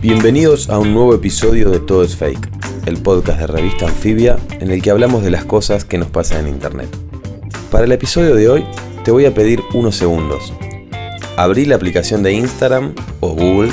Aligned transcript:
Bienvenidos 0.00 0.70
a 0.70 0.78
un 0.78 0.94
nuevo 0.94 1.14
episodio 1.14 1.70
de 1.70 1.80
Todo 1.80 2.02
es 2.02 2.16
Fake, 2.16 2.48
el 2.86 2.96
podcast 2.98 3.40
de 3.40 3.46
revista 3.46 3.86
Anfibia 3.86 4.38
en 4.58 4.70
el 4.70 4.80
que 4.80 4.90
hablamos 4.90 5.22
de 5.22 5.30
las 5.30 5.44
cosas 5.44 5.84
que 5.84 5.98
nos 5.98 6.08
pasan 6.08 6.46
en 6.46 6.54
Internet. 6.54 6.88
Para 7.70 7.84
el 7.84 7.92
episodio 7.92 8.34
de 8.34 8.48
hoy 8.48 8.64
te 9.04 9.10
voy 9.10 9.26
a 9.26 9.34
pedir 9.34 9.60
unos 9.74 9.96
segundos. 9.96 10.52
Abrí 11.36 11.66
la 11.66 11.76
aplicación 11.76 12.22
de 12.22 12.32
Instagram 12.32 12.94
o 13.20 13.34
Google 13.34 13.70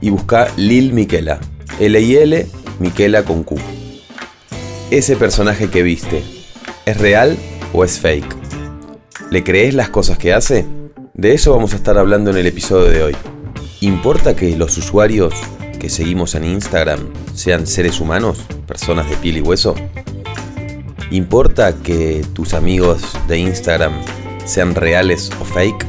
y 0.00 0.10
busca 0.10 0.48
Lil 0.56 0.92
Miquela, 0.92 1.40
L-I-L, 1.80 2.46
Miquela 2.78 3.24
con 3.24 3.42
Q. 3.42 3.56
Ese 4.90 5.16
personaje 5.16 5.68
que 5.68 5.82
viste, 5.82 6.22
¿es 6.86 6.98
real 6.98 7.36
o 7.72 7.84
es 7.84 7.98
fake? 7.98 8.36
¿Le 9.30 9.42
crees 9.42 9.74
las 9.74 9.88
cosas 9.88 10.16
que 10.16 10.32
hace? 10.32 10.66
De 11.14 11.34
eso 11.34 11.52
vamos 11.52 11.72
a 11.72 11.76
estar 11.76 11.98
hablando 11.98 12.30
en 12.30 12.36
el 12.36 12.46
episodio 12.46 12.90
de 12.90 13.02
hoy. 13.02 13.16
¿Importa 13.80 14.36
que 14.36 14.56
los 14.56 14.78
usuarios 14.78 15.34
que 15.80 15.90
seguimos 15.90 16.34
en 16.36 16.44
Instagram 16.44 17.00
sean 17.34 17.66
seres 17.66 18.00
humanos, 18.00 18.38
personas 18.66 19.10
de 19.10 19.16
piel 19.16 19.38
y 19.38 19.40
hueso? 19.40 19.74
¿Importa 21.10 21.74
que 21.74 22.24
tus 22.34 22.54
amigos 22.54 23.02
de 23.26 23.38
Instagram 23.38 23.94
sean 24.44 24.74
reales 24.74 25.30
o 25.40 25.44
fake? 25.44 25.86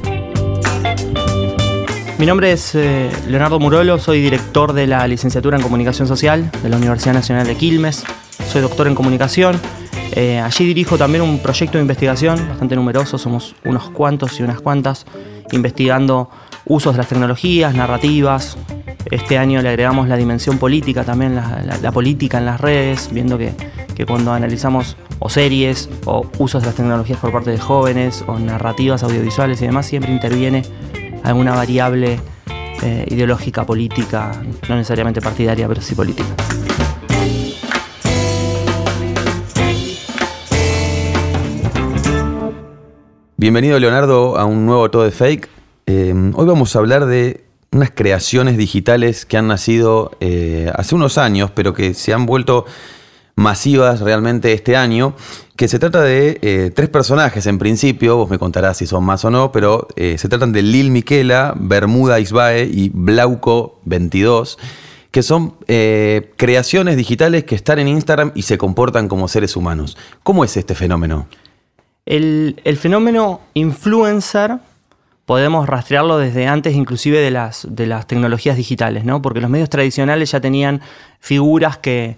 Mi 2.18 2.26
nombre 2.26 2.54
es 2.54 2.74
eh, 2.76 3.12
Leonardo 3.28 3.60
Murolo, 3.60 4.00
soy 4.00 4.22
director 4.22 4.72
de 4.72 4.88
la 4.88 5.06
licenciatura 5.06 5.58
en 5.58 5.64
Comunicación 5.64 6.08
Social 6.08 6.50
de 6.64 6.70
la 6.70 6.78
Universidad 6.78 7.14
Nacional 7.14 7.46
de 7.46 7.56
Quilmes, 7.56 8.06
soy 8.48 8.62
doctor 8.62 8.88
en 8.88 8.96
comunicación. 8.96 9.60
Eh, 10.14 10.40
allí 10.40 10.66
dirijo 10.66 10.98
también 10.98 11.24
un 11.24 11.40
proyecto 11.40 11.78
de 11.78 11.82
investigación 11.82 12.38
bastante 12.48 12.78
numeroso, 12.78 13.18
somos 13.18 13.54
unos 13.66 13.90
cuantos 13.90 14.40
y 14.40 14.44
unas 14.44 14.62
cuantas, 14.62 15.06
investigando 15.52 16.30
usos 16.64 16.94
de 16.94 17.00
las 17.00 17.10
tecnologías, 17.10 17.76
narrativas. 17.76 18.58
Este 19.12 19.38
año 19.38 19.62
le 19.62 19.68
agregamos 19.68 20.08
la 20.08 20.16
dimensión 20.16 20.58
política 20.58 21.04
también, 21.04 21.36
la, 21.36 21.92
política 21.92 22.38
en 22.38 22.46
las 22.46 22.62
redes, 22.62 23.10
viendo 23.12 23.38
que, 23.38 23.52
que 23.94 24.06
cuando 24.06 24.32
analizamos 24.32 24.96
o 25.20 25.28
series 25.28 25.90
o 26.06 26.26
usos 26.40 26.62
de 26.62 26.68
las 26.68 26.76
tecnologías 26.76 27.20
por 27.20 27.34
parte 27.34 27.52
de 27.52 27.58
jóvenes 27.58 28.24
o 28.26 28.40
narrativas 28.40 29.04
audiovisuales 29.04 29.62
y 29.62 29.66
demás, 29.66 29.86
siempre 29.86 30.14
interviene 30.14 30.64
alguna 31.26 31.56
variable 31.56 32.20
eh, 32.84 33.06
ideológica, 33.10 33.66
política, 33.66 34.32
no 34.70 34.76
necesariamente 34.76 35.22
partidaria, 35.22 35.68
pero 35.68 35.82
sí 35.82 35.96
política. 35.96 36.30
Bienvenido 43.38 43.80
Leonardo 43.80 44.38
a 44.38 44.46
un 44.46 44.66
nuevo 44.66 44.90
Todo 44.92 45.04
de 45.04 45.12
Fake. 45.12 45.50
Eh, 45.88 46.14
hoy 46.34 46.46
vamos 46.46 46.76
a 46.76 46.80
hablar 46.80 47.06
de 47.06 47.44
unas 47.72 47.92
creaciones 47.92 48.58
digitales 48.58 49.26
que 49.26 49.38
han 49.38 49.48
nacido 49.48 50.12
eh, 50.20 50.72
hace 50.76 50.96
unos 50.96 51.18
años, 51.18 51.52
pero 51.52 51.74
que 51.74 51.94
se 51.94 52.14
han 52.14 52.26
vuelto 52.26 52.66
masivas 53.36 54.00
realmente 54.00 54.54
este 54.54 54.76
año, 54.76 55.14
que 55.56 55.68
se 55.68 55.80
trata 55.80 56.02
de 56.02 56.40
eh, 56.42 56.72
tres 56.74 56.90
personajes 56.90 57.46
en 57.48 57.58
principio, 57.58 58.18
vos 58.18 58.30
me 58.30 58.40
contarás 58.40 58.78
si 58.78 58.88
son 58.88 59.04
más 59.04 59.26
o 59.26 59.30
no, 59.30 59.52
pero 59.52 59.88
eh, 59.96 60.18
se 60.18 60.30
tratan 60.30 60.52
de 60.52 60.62
Lil 60.62 60.92
Miquela, 60.92 61.54
Bermuda 61.58 62.20
Isbae 62.20 62.64
y 62.66 62.90
Blauco 62.94 63.80
22, 63.86 64.58
que 65.12 65.24
son 65.24 65.56
eh, 65.68 66.32
creaciones 66.38 66.98
digitales 66.98 67.44
que 67.44 67.56
están 67.56 67.80
en 67.80 67.88
Instagram 67.88 68.32
y 68.36 68.44
se 68.44 68.58
comportan 68.58 69.08
como 69.08 69.28
seres 69.28 69.56
humanos. 69.56 69.98
¿Cómo 70.24 70.44
es 70.44 70.56
este 70.58 70.76
fenómeno? 70.76 71.28
El, 72.06 72.62
el 72.64 72.78
fenómeno 72.78 73.42
influencer 73.54 74.58
podemos 75.26 75.68
rastrearlo 75.68 76.18
desde 76.18 76.48
antes 76.48 76.76
inclusive 76.76 77.20
de 77.20 77.32
las, 77.32 77.66
de 77.70 77.88
las 77.88 78.08
tecnologías 78.08 78.58
digitales, 78.58 79.06
¿no? 79.06 79.22
Porque 79.22 79.42
los 79.42 79.50
medios 79.50 79.70
tradicionales 79.70 80.32
ya 80.32 80.40
tenían 80.40 80.82
figuras 81.20 81.78
que, 81.78 82.16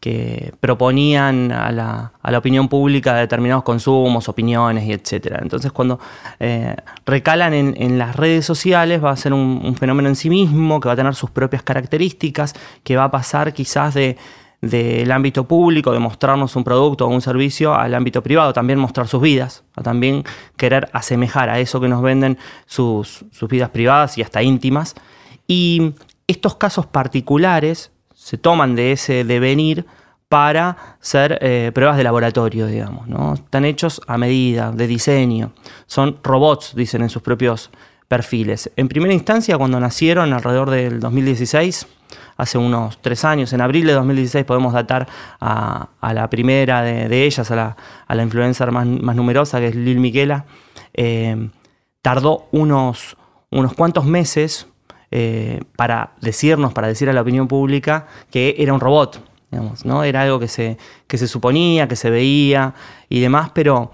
que 0.00 0.52
proponían 0.60 1.50
a 1.52 1.72
la, 1.72 2.12
a 2.22 2.30
la 2.30 2.38
opinión 2.38 2.68
pública 2.68 3.14
determinados 3.14 3.64
consumos, 3.64 4.28
opiniones 4.28 4.84
y 4.84 4.92
etcétera. 4.92 5.40
Entonces 5.42 5.72
cuando 5.72 5.98
eh, 6.38 6.76
recalan 7.04 7.54
en, 7.54 7.74
en 7.76 7.98
las 7.98 8.16
redes 8.16 8.46
sociales 8.46 9.02
va 9.02 9.10
a 9.10 9.16
ser 9.16 9.32
un, 9.32 9.74
fenómeno 9.76 10.08
en 10.08 10.16
sí 10.16 10.30
mismo, 10.30 10.80
que 10.80 10.88
va 10.88 10.92
a 10.92 10.96
tener 10.96 11.14
sus 11.14 11.30
propias 11.30 11.62
características, 11.62 12.54
que 12.84 12.96
va 12.96 13.04
a 13.04 13.10
pasar 13.10 13.52
quizás 13.52 13.94
de 13.94 14.16
del 14.60 15.12
ámbito 15.12 15.44
público, 15.44 15.92
de 15.92 16.00
mostrarnos 16.00 16.56
un 16.56 16.64
producto 16.64 17.06
o 17.06 17.08
un 17.08 17.20
servicio, 17.20 17.74
al 17.74 17.94
ámbito 17.94 18.24
privado, 18.24 18.52
también 18.52 18.80
mostrar 18.80 19.06
sus 19.06 19.22
vidas, 19.22 19.62
a 19.76 19.82
también 19.82 20.24
querer 20.56 20.90
asemejar 20.92 21.48
a 21.48 21.60
eso 21.60 21.80
que 21.80 21.86
nos 21.86 22.02
venden 22.02 22.38
sus, 22.66 23.24
sus 23.30 23.48
vidas 23.48 23.70
privadas 23.70 24.18
y 24.18 24.22
hasta 24.22 24.42
íntimas. 24.42 24.96
Y 25.46 25.92
estos 26.26 26.56
casos 26.56 26.86
particulares 26.86 27.92
se 28.28 28.36
toman 28.36 28.76
de 28.76 28.92
ese 28.92 29.24
devenir 29.24 29.86
para 30.28 30.76
ser 31.00 31.38
eh, 31.40 31.72
pruebas 31.72 31.96
de 31.96 32.04
laboratorio, 32.04 32.66
digamos. 32.66 33.08
¿no? 33.08 33.32
Están 33.32 33.64
hechos 33.64 34.02
a 34.06 34.18
medida, 34.18 34.70
de 34.70 34.86
diseño. 34.86 35.52
Son 35.86 36.18
robots, 36.22 36.74
dicen 36.76 37.00
en 37.00 37.08
sus 37.08 37.22
propios 37.22 37.70
perfiles. 38.06 38.70
En 38.76 38.86
primera 38.86 39.14
instancia, 39.14 39.56
cuando 39.56 39.80
nacieron 39.80 40.34
alrededor 40.34 40.68
del 40.68 41.00
2016, 41.00 41.86
hace 42.36 42.58
unos 42.58 43.00
tres 43.00 43.24
años, 43.24 43.54
en 43.54 43.62
abril 43.62 43.86
de 43.86 43.94
2016 43.94 44.44
podemos 44.44 44.74
datar 44.74 45.08
a, 45.40 45.88
a 45.98 46.12
la 46.12 46.28
primera 46.28 46.82
de, 46.82 47.24
ellas, 47.24 47.50
a 47.50 47.56
la, 47.56 47.76
a 48.06 48.14
la 48.14 48.22
influencer 48.22 48.70
más, 48.72 48.86
más 48.86 49.16
numerosa, 49.16 49.58
que 49.58 49.68
es 49.68 49.74
Lil 49.74 50.00
Miquela, 50.00 50.44
eh, 50.92 51.48
tardó 52.02 52.46
unos, 52.52 53.16
unos 53.48 53.72
cuantos 53.72 54.04
meses 54.04 54.66
eh, 55.10 55.60
para 55.76 56.12
decirnos, 56.20 56.72
para 56.72 56.88
decir 56.88 57.08
a 57.08 57.12
la 57.12 57.22
opinión 57.22 57.48
pública 57.48 58.06
que 58.30 58.54
era 58.58 58.72
un 58.72 58.80
robot. 58.80 59.24
Digamos, 59.50 59.86
¿no? 59.86 60.04
Era 60.04 60.22
algo 60.22 60.38
que 60.38 60.48
se, 60.48 60.76
que 61.06 61.16
se 61.16 61.26
suponía, 61.26 61.88
que 61.88 61.96
se 61.96 62.10
veía 62.10 62.74
y 63.08 63.20
demás, 63.20 63.50
pero, 63.54 63.92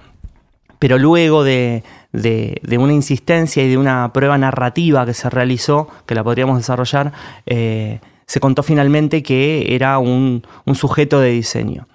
pero 0.80 0.98
luego 0.98 1.44
de, 1.44 1.84
de- 2.12 2.78
una 2.78 2.92
insistencia 2.92 3.62
y 3.62 3.68
de 3.68 3.78
una 3.78 4.12
prueba 4.12 4.36
narrativa 4.36 5.06
que 5.06 5.14
se 5.14 5.30
realizó, 5.30 5.88
que 6.06 6.16
la 6.16 6.24
podríamos 6.24 6.56
desarrollar, 6.56 7.12
eh, 7.46 8.00
se 8.26 8.40
contó 8.40 8.64
finalmente 8.64 9.22
que 9.22 9.76
era 9.76 9.98
un, 9.98 10.44
un 10.64 10.74
sujeto 10.74 11.20
de 11.20 11.30
diseño. 11.30 11.86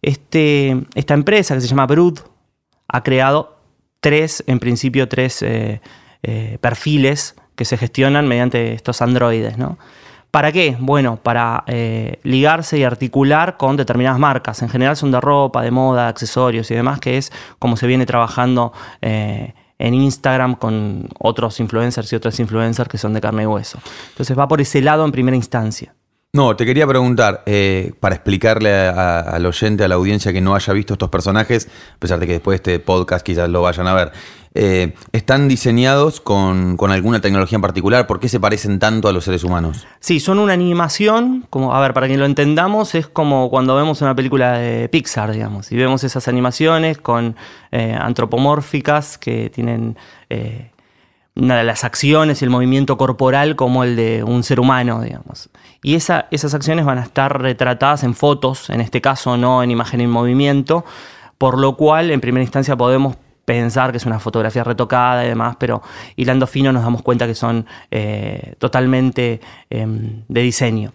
Este, 0.00 0.84
esta 0.94 1.12
empresa 1.12 1.54
que 1.54 1.60
se 1.60 1.68
llama 1.68 1.86
Brood 1.86 2.20
ha 2.88 3.02
creado 3.02 3.58
tres, 4.00 4.42
en 4.46 4.58
principio, 4.58 5.06
tres 5.06 5.42
eh, 5.42 5.80
perfiles 6.62 7.34
que 7.54 7.64
se 7.64 7.76
gestionan 7.76 8.26
mediante 8.28 8.72
estos 8.74 9.02
androides, 9.02 9.58
¿no? 9.58 9.78
¿Para 10.32 10.50
qué? 10.50 10.78
Bueno, 10.80 11.16
para 11.22 11.62
eh, 11.66 12.18
ligarse 12.22 12.78
y 12.78 12.84
articular 12.84 13.58
con 13.58 13.76
determinadas 13.76 14.18
marcas. 14.18 14.62
En 14.62 14.70
general 14.70 14.96
son 14.96 15.10
de 15.10 15.20
ropa, 15.20 15.60
de 15.60 15.70
moda, 15.70 16.08
accesorios 16.08 16.70
y 16.70 16.74
demás, 16.74 17.00
que 17.00 17.18
es 17.18 17.30
como 17.58 17.76
se 17.76 17.86
viene 17.86 18.06
trabajando 18.06 18.72
eh, 19.02 19.52
en 19.78 19.92
Instagram 19.92 20.54
con 20.54 21.08
otros 21.18 21.60
influencers 21.60 22.10
y 22.14 22.16
otras 22.16 22.40
influencers 22.40 22.88
que 22.88 22.96
son 22.96 23.12
de 23.12 23.20
carne 23.20 23.42
y 23.42 23.46
hueso. 23.46 23.78
Entonces 24.08 24.38
va 24.38 24.48
por 24.48 24.62
ese 24.62 24.80
lado 24.80 25.04
en 25.04 25.12
primera 25.12 25.36
instancia. 25.36 25.94
No, 26.34 26.56
te 26.56 26.64
quería 26.64 26.86
preguntar, 26.86 27.42
eh, 27.44 27.92
para 28.00 28.14
explicarle 28.14 28.72
a- 28.74 29.20
al 29.20 29.44
oyente, 29.44 29.84
a 29.84 29.88
la 29.88 29.96
audiencia 29.96 30.32
que 30.32 30.40
no 30.40 30.54
haya 30.54 30.72
visto 30.72 30.94
estos 30.94 31.10
personajes, 31.10 31.68
a 31.94 31.98
pesar 31.98 32.20
de 32.20 32.26
que 32.26 32.32
después 32.32 32.54
de 32.54 32.56
este 32.72 32.78
podcast 32.82 33.22
quizás 33.22 33.50
lo 33.50 33.60
vayan 33.60 33.86
a 33.86 33.92
ver, 33.92 34.12
eh, 34.54 34.94
¿están 35.12 35.46
diseñados 35.46 36.22
con, 36.22 36.78
alguna 36.90 37.20
tecnología 37.20 37.56
en 37.56 37.60
particular? 37.60 38.06
¿Por 38.06 38.18
qué 38.18 38.30
se 38.30 38.40
parecen 38.40 38.78
tanto 38.78 39.08
a 39.08 39.12
los 39.12 39.24
seres 39.24 39.44
humanos? 39.44 39.86
Sí, 40.00 40.20
son 40.20 40.38
una 40.38 40.54
animación, 40.54 41.46
como, 41.50 41.74
a 41.74 41.80
ver, 41.82 41.92
para 41.92 42.08
que 42.08 42.16
lo 42.16 42.24
entendamos, 42.24 42.94
es 42.94 43.06
como 43.06 43.50
cuando 43.50 43.76
vemos 43.76 44.00
una 44.00 44.14
película 44.14 44.54
de 44.56 44.88
Pixar, 44.88 45.32
digamos, 45.32 45.70
y 45.70 45.76
vemos 45.76 46.02
esas 46.02 46.28
animaciones 46.28 46.96
con 46.96 47.36
eh, 47.72 47.94
antropomórficas 48.00 49.18
que 49.18 49.50
tienen 49.50 49.98
una 51.34 51.56
de 51.58 51.64
las 51.64 51.84
acciones 51.84 52.42
y 52.42 52.44
el 52.44 52.50
movimiento 52.50 52.96
corporal 52.96 53.56
como 53.56 53.84
el 53.84 53.96
de 53.96 54.22
un 54.22 54.42
ser 54.42 54.60
humano, 54.60 55.02
digamos. 55.02 55.48
Y 55.82 55.94
esa- 55.96 56.26
esas 56.30 56.54
acciones 56.54 56.84
van 56.84 56.98
a 56.98 57.02
estar 57.02 57.40
retratadas 57.42 58.04
en 58.04 58.14
fotos, 58.14 58.70
en 58.70 58.80
este 58.80 59.00
caso 59.00 59.36
no 59.36 59.62
en 59.62 59.70
imagen 59.70 60.00
en 60.00 60.10
movimiento, 60.10 60.84
por 61.38 61.58
lo 61.58 61.76
cual 61.76 62.10
en 62.10 62.20
primera 62.20 62.42
instancia 62.42 62.76
podemos 62.76 63.16
pensar 63.44 63.90
que 63.90 63.96
es 63.96 64.06
una 64.06 64.20
fotografía 64.20 64.62
retocada 64.62 65.24
y 65.24 65.28
demás, 65.28 65.56
pero 65.58 65.82
hilando 66.14 66.46
fino 66.46 66.72
nos 66.72 66.84
damos 66.84 67.02
cuenta 67.02 67.26
que 67.26 67.34
son 67.34 67.66
eh, 67.90 68.54
totalmente 68.58 69.40
em, 69.68 70.22
de 70.28 70.40
diseño. 70.42 70.92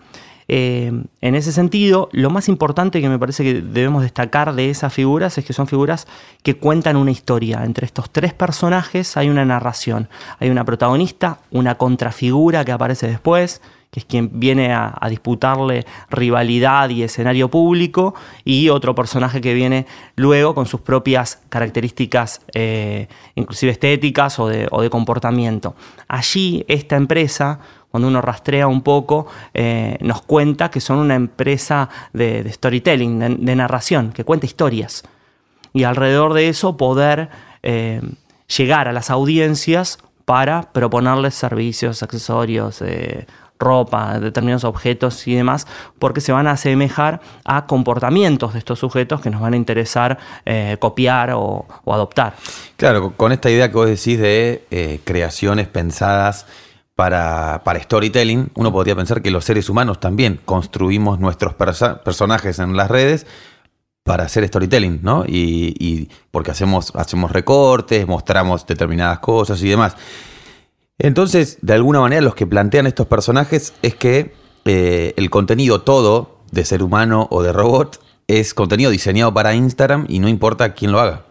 Eh, 0.49 0.91
en 1.21 1.35
ese 1.35 1.51
sentido, 1.51 2.09
lo 2.13 2.29
más 2.29 2.47
importante 2.47 3.01
que 3.01 3.09
me 3.09 3.19
parece 3.19 3.43
que 3.43 3.61
debemos 3.61 4.01
destacar 4.01 4.55
de 4.55 4.69
esas 4.69 4.93
figuras 4.93 5.37
es 5.37 5.45
que 5.45 5.53
son 5.53 5.67
figuras 5.67 6.07
que 6.43 6.57
cuentan 6.57 6.95
una 6.95 7.11
historia. 7.11 7.63
Entre 7.65 7.85
estos 7.85 8.09
tres 8.09 8.33
personajes 8.33 9.17
hay 9.17 9.29
una 9.29 9.45
narración. 9.45 10.07
Hay 10.39 10.49
una 10.49 10.63
protagonista, 10.63 11.39
una 11.51 11.75
contrafigura 11.75 12.63
que 12.63 12.71
aparece 12.71 13.07
después, 13.07 13.61
que 13.91 14.01
es 14.01 14.05
quien 14.05 14.39
viene 14.39 14.73
a, 14.73 14.99
disputarle 15.09 15.85
rivalidad 16.09 16.89
y 16.89 17.03
escenario 17.03 17.49
público, 17.49 18.15
y 18.43 18.69
otro 18.69 18.95
personaje 18.95 19.41
que 19.41 19.53
viene 19.53 19.85
luego 20.15 20.53
con 20.53 20.65
sus 20.65 20.81
propias 20.81 21.41
características, 21.49 22.41
eh, 22.53 23.07
inclusive 23.35 23.71
estéticas 23.71 24.39
o 24.39 24.47
de 24.47 24.89
comportamiento. 24.89 25.75
Allí 26.07 26.65
esta 26.67 26.95
empresa 26.95 27.59
cuando 27.91 28.09
uno 28.09 28.21
rastrea 28.21 28.67
un 28.67 28.81
poco, 28.81 29.27
eh, 29.53 29.97
nos 30.01 30.21
cuenta 30.21 30.69
que 30.69 30.81
son 30.81 30.99
una 30.99 31.15
empresa 31.15 31.89
de, 32.13 32.51
storytelling, 32.51 33.45
de, 33.45 33.55
narración, 33.55 34.11
que 34.11 34.23
cuenta 34.23 34.45
historias. 34.45 35.03
Y 35.73 35.83
alrededor 35.83 36.33
de 36.33 36.49
eso 36.49 36.77
poder 36.77 37.29
eh, 37.63 38.01
llegar 38.55 38.87
a 38.87 38.93
las 38.93 39.09
audiencias 39.09 39.99
para 40.25 40.73
proponerles 40.73 41.35
servicios, 41.35 42.03
accesorios, 42.03 42.81
eh, 42.81 43.25
ropa, 43.59 44.19
determinados 44.19 44.65
objetos 44.65 45.27
y 45.27 45.33
demás, 45.33 45.65
porque 45.97 46.21
se 46.21 46.31
van 46.31 46.45
a 46.45 46.51
asemejar 46.51 47.21
a 47.45 47.65
comportamientos 47.65 48.53
de 48.53 48.59
estos 48.59 48.77
sujetos 48.77 49.21
que 49.21 49.31
nos 49.31 49.41
van 49.41 49.53
a 49.53 49.57
interesar 49.57 50.19
copiar 50.77 51.31
o, 51.33 51.65
adoptar. 51.87 52.35
Claro, 52.75 53.13
con 53.17 53.31
esta 53.31 53.49
idea 53.49 53.69
que 53.69 53.75
vos 53.75 53.87
decís 53.87 54.19
de 54.19 55.01
creaciones 55.05 55.67
pensadas 55.67 56.45
para, 56.97 57.61
para 57.63 57.79
storytelling, 57.79 58.49
uno 58.55 58.71
podría 58.71 58.95
pensar 58.95 59.21
que 59.21 59.29
los 59.29 59.45
seres 59.45 59.69
humanos 59.69 59.99
también 59.99 60.39
construimos 60.43 61.19
nuestros 61.19 61.53
personajes 61.53 62.57
en 62.57 62.75
las 62.75 62.89
redes 62.89 63.27
para 64.03 64.23
hacer 64.23 64.47
storytelling, 64.47 65.01
¿no? 65.03 65.23
Y, 65.23 65.75
y 65.77 66.09
porque 66.31 66.49
hacemos, 66.49 66.91
hacemos 66.95 67.31
recortes, 67.31 68.07
mostramos 68.07 68.65
determinadas 68.65 69.19
cosas 69.19 69.61
y 69.61 69.69
demás. 69.69 69.95
Entonces, 70.97 71.59
de 71.61 71.73
alguna 71.73 71.99
manera, 71.99 72.23
los 72.23 72.33
que 72.33 72.47
plantean 72.47 72.87
estos 72.87 73.05
personajes 73.05 73.75
es 73.83 73.93
que 73.93 74.33
eh, 74.65 75.13
el 75.17 75.29
contenido 75.29 75.81
todo, 75.81 76.39
de 76.51 76.65
ser 76.65 76.81
humano 76.81 77.27
o 77.29 77.43
de 77.43 77.53
robot, 77.53 78.01
es 78.25 78.55
contenido 78.55 78.89
diseñado 78.89 79.31
para 79.35 79.53
Instagram 79.53 80.07
y 80.09 80.17
no 80.17 80.29
importa 80.29 80.73
quién 80.73 80.91
lo 80.91 80.99
haga. 80.99 81.26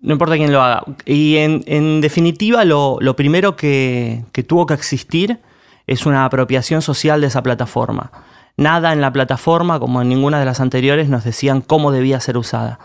No 0.00 0.12
importa 0.12 0.36
quién 0.36 0.52
lo 0.52 0.62
haga. 0.62 0.84
Y 1.04 1.36
en, 1.36 2.00
definitiva, 2.00 2.64
lo, 2.64 2.98
primero 3.16 3.56
que, 3.56 4.24
que 4.32 4.42
tuvo 4.42 4.66
que 4.66 4.74
existir 4.74 5.40
es 5.86 6.06
una 6.06 6.24
apropiación 6.24 6.82
social 6.82 7.20
de 7.20 7.26
esa 7.26 7.42
plataforma. 7.42 8.12
Nada 8.56 8.92
en 8.92 9.00
la 9.00 9.12
plataforma, 9.12 9.80
como 9.80 10.02
en 10.02 10.08
ninguna 10.08 10.38
de 10.38 10.44
las 10.44 10.60
anteriores, 10.60 11.08
nos 11.08 11.24
decían 11.24 11.60
cómo 11.60 11.90
debía 11.90 12.20
ser 12.20 12.36
usada. 12.36 12.78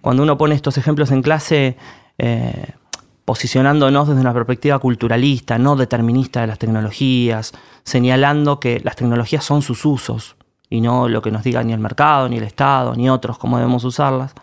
Cuando 0.00 0.22
uno 0.22 0.38
pone 0.38 0.54
estos 0.54 0.78
ejemplos 0.78 1.10
en 1.10 1.22
clase, 1.22 1.76
eh, 2.18 2.72
posicionándonos 3.24 4.08
desde 4.08 4.20
una 4.20 4.32
perspectiva 4.32 4.78
culturalista, 4.78 5.58
no 5.58 5.76
determinista 5.76 6.40
de 6.40 6.46
las 6.48 6.58
tecnologías, 6.58 7.52
señalando 7.84 8.58
que 8.58 8.80
las 8.82 8.96
tecnologías 8.96 9.44
son 9.44 9.62
sus 9.62 9.84
usos 9.84 10.36
y 10.70 10.80
no 10.80 11.08
lo 11.08 11.22
que 11.22 11.30
nos 11.30 11.44
diga 11.44 11.62
ni 11.62 11.72
el 11.72 11.80
mercado, 11.80 12.28
ni 12.28 12.38
el 12.38 12.44
Estado, 12.44 12.94
ni 12.94 13.10
otros 13.10 13.38
cómo 13.38 13.58
debemos 13.58 13.84
usarlas 13.84 14.34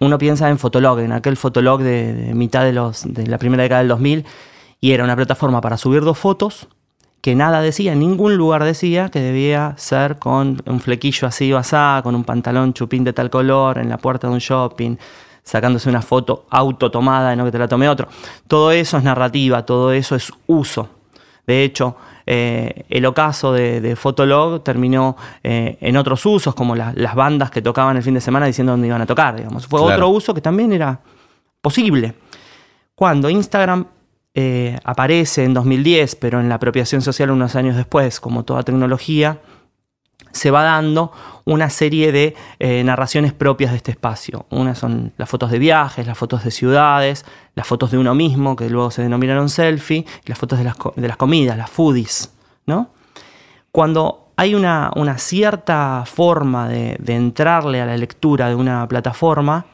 uno 0.00 0.18
piensa 0.18 0.48
en 0.48 0.58
Fotolog, 0.58 1.00
en 1.00 1.12
aquel 1.12 1.36
Fotolog 1.36 1.82
de, 1.82 2.32
mitad 2.34 2.64
de, 2.64 2.72
los, 2.72 3.02
de 3.12 3.26
la 3.26 3.38
primera 3.38 3.62
década 3.62 3.80
del 3.80 3.88
2000, 3.88 4.24
y 4.80 4.92
era 4.92 5.04
una 5.04 5.16
plataforma 5.16 5.60
para 5.60 5.76
subir 5.76 6.02
dos 6.02 6.18
fotos 6.18 6.68
que 7.20 7.34
nada 7.34 7.60
decía, 7.60 7.92
en 7.92 7.98
ningún 7.98 8.36
lugar 8.36 8.62
decía 8.62 9.08
que 9.08 9.20
debía 9.20 9.74
ser 9.76 10.18
con 10.18 10.62
un 10.66 10.80
flequillo 10.80 11.26
así 11.26 11.52
o 11.52 11.58
asá, 11.58 12.00
con 12.02 12.14
un 12.14 12.24
pantalón 12.24 12.72
chupín 12.72 13.02
de 13.02 13.12
tal 13.12 13.28
color, 13.28 13.78
en 13.78 13.88
la 13.88 13.98
puerta 13.98 14.28
de 14.28 14.34
un 14.34 14.38
shopping, 14.38 14.96
sacándose 15.42 15.88
una 15.88 16.02
foto 16.02 16.46
autotomada, 16.50 17.34
no 17.34 17.44
que 17.44 17.50
te 17.50 17.58
la 17.58 17.66
tome 17.66 17.88
otro. 17.88 18.08
Todo 18.46 18.70
eso 18.70 18.98
es 18.98 19.04
narrativa, 19.04 19.66
todo 19.66 19.92
eso 19.92 20.14
es 20.14 20.32
uso. 20.46 20.90
De 21.46 21.64
hecho, 21.64 21.96
eh, 22.30 22.84
el 22.90 23.06
ocaso 23.06 23.52
de, 23.54 23.80
de 23.80 23.96
Fotolog 23.96 24.62
terminó 24.62 25.16
eh, 25.42 25.78
en 25.80 25.96
otros 25.96 26.26
usos, 26.26 26.54
como 26.54 26.76
la- 26.76 26.92
las 26.94 27.14
bandas 27.14 27.50
que 27.50 27.62
tocaban 27.62 27.96
el 27.96 28.02
fin 28.02 28.12
de 28.12 28.20
semana 28.20 28.44
diciendo 28.44 28.72
dónde 28.72 28.86
iban 28.86 29.00
a 29.00 29.06
tocar, 29.06 29.34
digamos. 29.36 29.66
Fue 29.66 29.80
Claro. 29.80 29.94
otro 29.94 30.08
uso 30.10 30.34
que 30.34 30.42
también 30.42 30.72
era 30.74 31.00
posible. 31.62 32.14
Cuando 32.94 33.30
Instagram 33.30 33.86
eh, 34.34 34.78
aparece 34.84 35.44
en 35.44 35.54
2010, 35.54 36.16
pero 36.16 36.38
en 36.40 36.48
la 36.48 36.56
apropiación 36.56 37.00
social 37.00 37.30
unos 37.30 37.56
años 37.56 37.76
después, 37.76 38.20
como 38.20 38.44
toda 38.44 38.62
tecnología, 38.62 39.38
se 40.32 40.50
va 40.50 40.62
dando 40.62 41.12
una 41.44 41.70
serie 41.70 42.12
de 42.12 42.36
eh, 42.58 42.84
narraciones 42.84 43.32
propias 43.32 43.70
de 43.70 43.78
este 43.78 43.90
espacio. 43.90 44.46
Una 44.50 44.74
son 44.74 45.12
las 45.16 45.28
fotos 45.28 45.50
de 45.50 45.58
viajes, 45.58 46.06
las 46.06 46.18
fotos 46.18 46.44
de 46.44 46.50
ciudades, 46.50 47.24
las 47.54 47.66
fotos 47.66 47.90
de 47.90 47.98
uno 47.98 48.14
mismo, 48.14 48.54
que 48.54 48.68
luego 48.68 48.90
se 48.90 49.02
denominaron 49.02 49.48
selfie, 49.48 50.04
las 50.26 50.38
fotos 50.38 50.58
de 50.58 50.64
las, 50.64 50.76
de 50.96 51.08
las 51.08 51.16
comidas, 51.16 51.56
las 51.56 51.70
foodies, 51.70 52.32
¿no? 52.66 52.90
Cuando 53.72 54.32
hay 54.36 54.54
una, 54.54 54.90
una 54.96 55.18
cierta 55.18 56.04
forma 56.06 56.68
de, 56.68 56.96
de 57.00 57.14
entrarle 57.14 57.80
a 57.80 57.86
la 57.86 57.96
lectura 57.96 58.48
de 58.48 58.54
una 58.54 58.86
plataforma, 58.86 59.66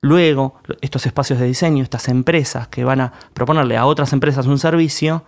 luego 0.00 0.56
estos 0.80 1.06
espacios 1.06 1.38
de 1.38 1.46
diseño, 1.46 1.82
estas 1.82 2.08
empresas 2.08 2.68
que 2.68 2.84
van 2.84 3.00
a 3.00 3.12
proponerle 3.32 3.76
a 3.76 3.86
otras 3.86 4.12
empresas 4.12 4.46
un 4.46 4.58
servicio, 4.58 5.24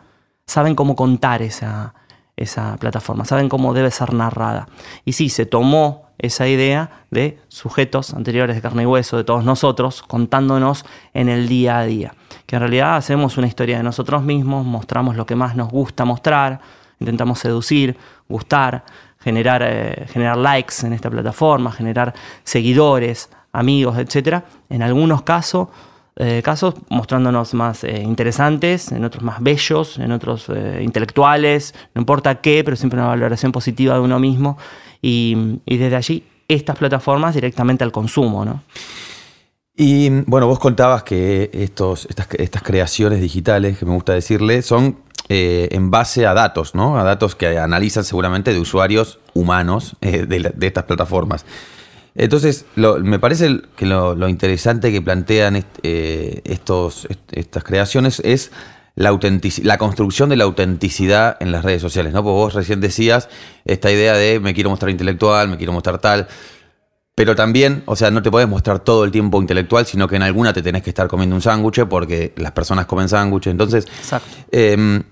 saben 0.46 0.74
cómo 0.74 0.96
contar 0.96 1.40
esa, 1.40 1.94
esa 2.36 2.76
plataforma, 2.78 3.24
saben 3.24 3.48
cómo 3.48 3.74
debe 3.74 3.90
ser 3.90 4.12
narrada. 4.12 4.68
Y 5.04 5.12
sí, 5.12 5.28
se 5.28 5.46
tomó 5.46 6.04
esa 6.18 6.46
idea 6.46 7.04
de 7.10 7.38
sujetos 7.48 8.14
anteriores 8.14 8.56
de 8.56 8.62
carne 8.62 8.84
y 8.84 8.86
hueso, 8.86 9.16
de 9.16 9.24
todos 9.24 9.44
nosotros, 9.44 10.02
contándonos 10.02 10.84
en 11.12 11.28
el 11.28 11.48
día 11.48 11.78
a 11.78 11.84
día. 11.84 12.14
Que 12.46 12.56
en 12.56 12.60
realidad 12.60 12.96
hacemos 12.96 13.36
una 13.36 13.46
historia 13.46 13.76
de 13.76 13.82
nosotros 13.82 14.22
mismos, 14.22 14.64
mostramos 14.64 15.16
lo 15.16 15.26
que 15.26 15.36
más 15.36 15.56
nos 15.56 15.70
gusta 15.70 16.04
mostrar, 16.04 16.60
intentamos 16.98 17.38
seducir, 17.38 17.96
gustar, 18.28 18.84
generar, 19.20 19.62
eh, 19.64 20.06
generar 20.08 20.36
likes 20.36 20.74
en 20.84 20.92
esta 20.92 21.10
plataforma, 21.10 21.72
generar 21.72 22.14
seguidores, 22.42 23.30
amigos, 23.52 23.98
etc. 23.98 24.42
En 24.68 24.82
algunos 24.82 25.22
casos, 25.22 25.68
eh, 26.16 26.42
casos 26.44 26.74
mostrándonos 26.90 27.54
más 27.54 27.82
eh, 27.82 28.00
interesantes, 28.00 28.92
en 28.92 29.04
otros 29.04 29.24
más 29.24 29.42
bellos, 29.42 29.98
en 29.98 30.12
otros 30.12 30.46
eh, 30.48 30.80
intelectuales, 30.80 31.74
no 31.92 32.02
importa 32.02 32.36
qué, 32.36 32.62
pero 32.62 32.76
siempre 32.76 33.00
una 33.00 33.08
valoración 33.08 33.50
positiva 33.50 33.94
de 33.94 34.00
uno 34.00 34.20
mismo. 34.20 34.56
Y, 35.02 35.58
desde 35.66 35.96
allí, 35.96 36.24
estas 36.46 36.78
plataformas 36.78 37.34
directamente 37.34 37.82
al 37.82 37.90
consumo, 37.90 38.44
¿no? 38.44 38.62
Y 39.76 40.08
bueno, 40.26 40.46
vos 40.46 40.60
contabas 40.60 41.02
que 41.02 41.50
estos, 41.52 42.06
estas, 42.08 42.28
estas 42.38 42.62
creaciones 42.62 43.20
digitales, 43.20 43.76
que 43.76 43.84
me 43.84 43.92
gusta 43.92 44.12
decirle, 44.12 44.62
son 44.62 44.98
en 45.28 45.90
base 45.90 46.26
a 46.26 46.34
datos, 46.34 46.74
¿no? 46.74 46.96
A 46.96 47.02
datos 47.02 47.34
que 47.34 47.58
analizan 47.58 48.04
seguramente 48.04 48.52
de 48.52 48.60
usuarios 48.60 49.18
humanos 49.32 49.96
de, 50.00 50.26
de 50.26 50.66
estas 50.66 50.84
plataformas. 50.84 51.44
Entonces, 52.16 52.64
lo- 52.76 52.98
me 53.00 53.18
parece 53.18 53.60
que 53.76 53.86
lo, 53.86 54.14
lo 54.14 54.28
interesante 54.28 54.92
que 54.92 55.02
plantean 55.02 55.56
est- 55.56 55.78
eh, 55.82 56.40
estos, 56.44 57.06
est- 57.10 57.32
estas 57.32 57.64
creaciones 57.64 58.20
es 58.24 58.52
la, 58.94 59.18
la 59.62 59.78
construcción 59.78 60.28
de 60.28 60.36
la 60.36 60.44
autenticidad 60.44 61.36
en 61.40 61.50
las 61.50 61.64
redes 61.64 61.82
sociales, 61.82 62.12
¿no? 62.12 62.22
Porque 62.22 62.34
vos 62.36 62.54
recién 62.54 62.80
decías 62.80 63.28
esta 63.64 63.90
idea 63.90 64.14
de 64.14 64.38
me 64.38 64.54
quiero 64.54 64.70
mostrar 64.70 64.90
intelectual, 64.90 65.48
me 65.48 65.56
quiero 65.56 65.72
mostrar 65.72 65.98
tal. 65.98 66.28
Pero 67.16 67.34
también, 67.36 67.82
o 67.86 67.94
sea, 67.96 68.10
no 68.10 68.22
te 68.22 68.30
puedes 68.30 68.48
mostrar 68.48 68.80
todo 68.80 69.04
el 69.04 69.10
tiempo 69.12 69.40
intelectual, 69.40 69.86
sino 69.86 70.06
que 70.08 70.16
en 70.16 70.22
alguna 70.22 70.52
te 70.52 70.62
tenés 70.62 70.82
que 70.82 70.90
estar 70.90 71.06
comiendo 71.08 71.34
un 71.36 71.42
sándwich 71.42 71.84
porque 71.88 72.32
las 72.36 72.52
personas 72.52 72.86
comen 72.86 73.08
sándwiches. 73.08 73.50
Entonces, 73.52 73.86
eh, 74.52 75.02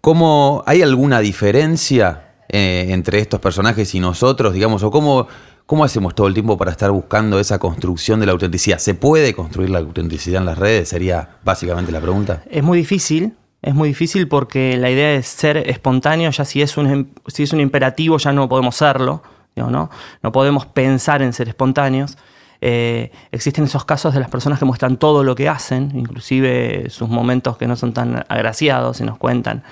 ¿cómo, 0.00 0.62
¿hay 0.66 0.82
alguna 0.82 1.20
diferencia 1.20 2.34
eh, 2.48 2.86
entre 2.90 3.18
estos 3.20 3.40
personajes 3.40 3.94
y 3.94 4.00
nosotros, 4.00 4.52
digamos? 4.54 4.82
¿O 4.82 4.90
cómo, 4.90 5.28
cómo 5.66 5.84
hacemos 5.84 6.14
todo 6.14 6.26
el 6.28 6.34
tiempo 6.34 6.56
para 6.56 6.70
estar 6.70 6.90
buscando 6.90 7.38
esa 7.40 7.58
construcción 7.58 8.20
de 8.20 8.26
la 8.26 8.32
autenticidad? 8.32 8.78
¿Se 8.78 8.94
puede 8.94 9.34
construir 9.34 9.70
la 9.70 9.78
autenticidad 9.80 10.40
en 10.40 10.46
las 10.46 10.58
redes? 10.58 10.88
Sería 10.88 11.28
básicamente 11.44 11.92
la 11.92 12.00
pregunta. 12.00 12.42
Es 12.50 12.62
muy 12.62 12.78
difícil, 12.78 13.34
es 13.62 13.74
muy 13.74 13.88
difícil 13.88 14.28
porque 14.28 14.76
la 14.76 14.90
idea 14.90 15.10
de 15.10 15.22
ser 15.22 15.56
espontáneo, 15.56 16.30
ya 16.30 16.44
si 16.44 16.62
es 16.62 16.76
un, 16.76 16.86
em- 16.86 17.06
si 17.26 17.42
es 17.42 17.52
un 17.52 17.60
imperativo, 17.60 18.18
ya 18.18 18.32
no 18.32 18.48
podemos 18.48 18.76
serlo, 18.76 19.22
¿no? 19.56 19.90
No 20.22 20.32
podemos 20.32 20.66
pensar 20.66 21.22
en 21.22 21.32
ser 21.32 21.48
espontáneos. 21.48 22.16
Eh, 22.60 23.10
existen 23.32 23.64
esos 23.64 23.84
casos 23.84 24.14
de 24.14 24.20
las 24.20 24.30
personas 24.30 24.58
que 24.58 24.64
muestran 24.64 24.96
todo 24.96 25.24
lo 25.24 25.34
que 25.34 25.48
hacen, 25.48 25.92
inclusive 25.94 26.86
sus 26.90 27.08
momentos 27.08 27.56
que 27.56 27.66
no 27.66 27.76
son 27.76 27.92
tan 27.92 28.24
agraciados 28.28 29.00
y 29.00 29.04
nos 29.04 29.18
cuentan. 29.18 29.62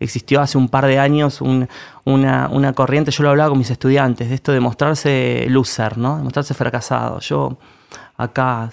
Existió 0.00 0.40
hace 0.40 0.58
un 0.58 0.68
par 0.68 0.86
de 0.86 0.98
años 0.98 1.40
una, 1.40 2.72
corriente, 2.74 3.10
yo 3.10 3.22
lo 3.22 3.30
hablaba 3.30 3.50
con 3.50 3.58
mis 3.58 3.70
estudiantes, 3.70 4.28
de 4.28 4.34
esto 4.34 4.52
de 4.52 4.60
mostrarse 4.60 5.46
loser, 5.48 5.98
¿no? 5.98 6.18
de 6.18 6.22
mostrarse 6.22 6.54
fracasado. 6.54 7.20
Yo 7.20 7.56
acá 8.16 8.70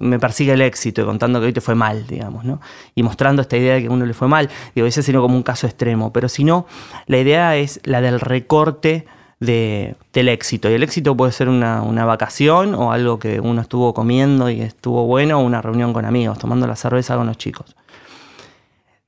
me 0.00 0.18
persigue 0.18 0.52
el 0.52 0.60
éxito 0.60 1.06
contando 1.06 1.40
que 1.40 1.46
hoy 1.46 1.52
te 1.52 1.60
fue 1.60 1.74
mal, 1.74 2.06
digamos, 2.06 2.44
¿no? 2.44 2.60
Y 2.94 3.02
mostrando 3.02 3.42
esta 3.42 3.56
idea 3.56 3.74
de 3.74 3.82
que 3.82 3.86
a 3.88 3.90
uno 3.90 4.04
le 4.04 4.14
fue 4.14 4.28
mal, 4.28 4.50
digo, 4.74 4.86
ese 4.86 5.02
sino 5.02 5.22
como 5.22 5.34
un 5.34 5.42
caso 5.42 5.66
extremo, 5.66 6.12
pero 6.12 6.28
si 6.28 6.44
no, 6.44 6.66
la 7.06 7.18
idea 7.18 7.56
es 7.56 7.80
la 7.84 8.00
del 8.00 8.20
recorte 8.20 9.06
de, 9.42 9.96
del 10.12 10.28
éxito. 10.28 10.70
Y 10.70 10.74
el 10.74 10.82
éxito 10.82 11.16
puede 11.16 11.32
ser 11.32 11.48
una, 11.48 12.04
vacación 12.04 12.74
o 12.74 12.92
algo 12.92 13.18
que 13.18 13.40
uno 13.40 13.60
estuvo 13.60 13.92
comiendo 13.92 14.48
y 14.48 14.60
estuvo 14.60 15.06
bueno, 15.06 15.38
o 15.38 15.42
una 15.42 15.60
reunión 15.60 15.92
con 15.92 16.04
amigos, 16.04 16.38
tomando 16.38 16.66
la 16.66 16.76
cerveza 16.76 17.16
con 17.16 17.26
los 17.26 17.36
chicos. 17.36 17.76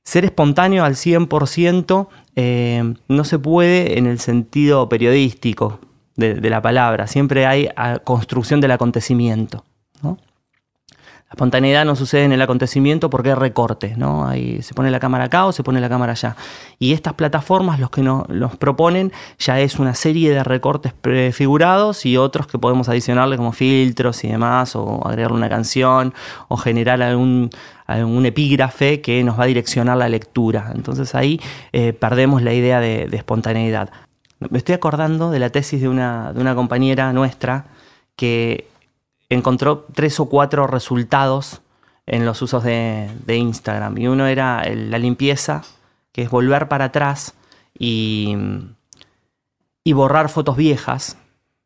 Ser 0.03 0.25
espontáneo 0.25 0.83
al 0.83 0.95
100% 0.95 2.07
eh, 2.35 2.93
no 3.07 3.23
se 3.23 3.39
puede 3.39 3.97
en 3.97 4.05
el 4.05 4.19
sentido 4.19 4.87
periodístico 4.89 5.79
de, 6.15 6.35
de 6.35 6.49
la 6.49 6.61
palabra. 6.61 7.07
Siempre 7.07 7.45
hay 7.45 7.69
construcción 8.03 8.61
del 8.61 8.71
acontecimiento. 8.71 9.63
La 10.03 10.15
espontaneidad 11.35 11.83
no 11.83 11.97
sucede 11.97 12.23
en 12.23 12.31
el 12.31 12.41
acontecimiento 12.41 13.09
porque 13.09 13.29
hay 13.29 13.35
recortes, 13.35 13.97
¿no? 13.97 14.25
Ahí 14.25 14.61
se 14.61 14.73
pone 14.73 14.89
la 14.89 15.01
cámara 15.01 15.25
acá 15.25 15.45
o 15.45 15.51
se 15.51 15.63
pone 15.63 15.81
la 15.81 15.89
cámara 15.89 16.13
allá. 16.13 16.37
Y 16.79 16.93
estas 16.93 17.13
plataformas, 17.13 17.77
los 17.77 17.89
que 17.89 18.01
nos 18.01 18.55
proponen, 18.57 19.11
ya 19.37 19.59
es 19.59 19.77
una 19.77 19.95
serie 19.95 20.31
de 20.31 20.45
recortes 20.45 20.93
prefigurados 20.93 22.05
y 22.05 22.15
otros 22.15 22.47
que 22.47 22.57
podemos 22.57 22.87
adicionarle 22.87 23.35
como 23.35 23.51
filtros 23.51 24.23
y 24.23 24.29
demás, 24.29 24.77
o 24.77 25.05
agregarle 25.05 25.35
una 25.35 25.49
canción, 25.49 26.13
o 26.47 26.55
generar 26.55 27.01
algún, 27.03 27.49
epígrafe 28.25 29.01
que 29.01 29.21
nos 29.25 29.37
va 29.37 29.43
a 29.43 29.47
direccionar 29.47 29.97
la 29.97 30.07
lectura. 30.07 30.71
Entonces 30.73 31.15
ahí 31.15 31.41
eh, 31.73 31.91
perdemos 31.91 32.43
la 32.43 32.53
idea 32.53 32.79
de, 32.79 33.09
espontaneidad. 33.11 33.89
Me 34.39 34.57
estoy 34.57 34.75
acordando 34.75 35.31
de 35.31 35.39
la 35.39 35.49
tesis 35.49 35.81
de 35.81 35.89
una, 35.89 36.31
de 36.31 36.39
una 36.39 36.55
compañera 36.55 37.11
nuestra 37.11 37.65
que 38.15 38.69
encontró 39.29 39.85
tres 39.93 40.19
o 40.19 40.25
cuatro 40.27 40.67
resultados 40.67 41.61
en 42.05 42.25
los 42.25 42.41
usos 42.41 42.63
de, 42.63 43.09
Instagram. 43.27 43.97
Y 43.97 44.07
uno 44.07 44.27
era 44.27 44.63
la 44.73 44.97
limpieza, 44.97 45.63
que 46.11 46.23
es 46.23 46.29
volver 46.29 46.67
para 46.67 46.85
atrás 46.85 47.33
y, 47.77 48.35
y 49.83 49.93
borrar 49.93 50.29
fotos 50.29 50.55
viejas 50.55 51.17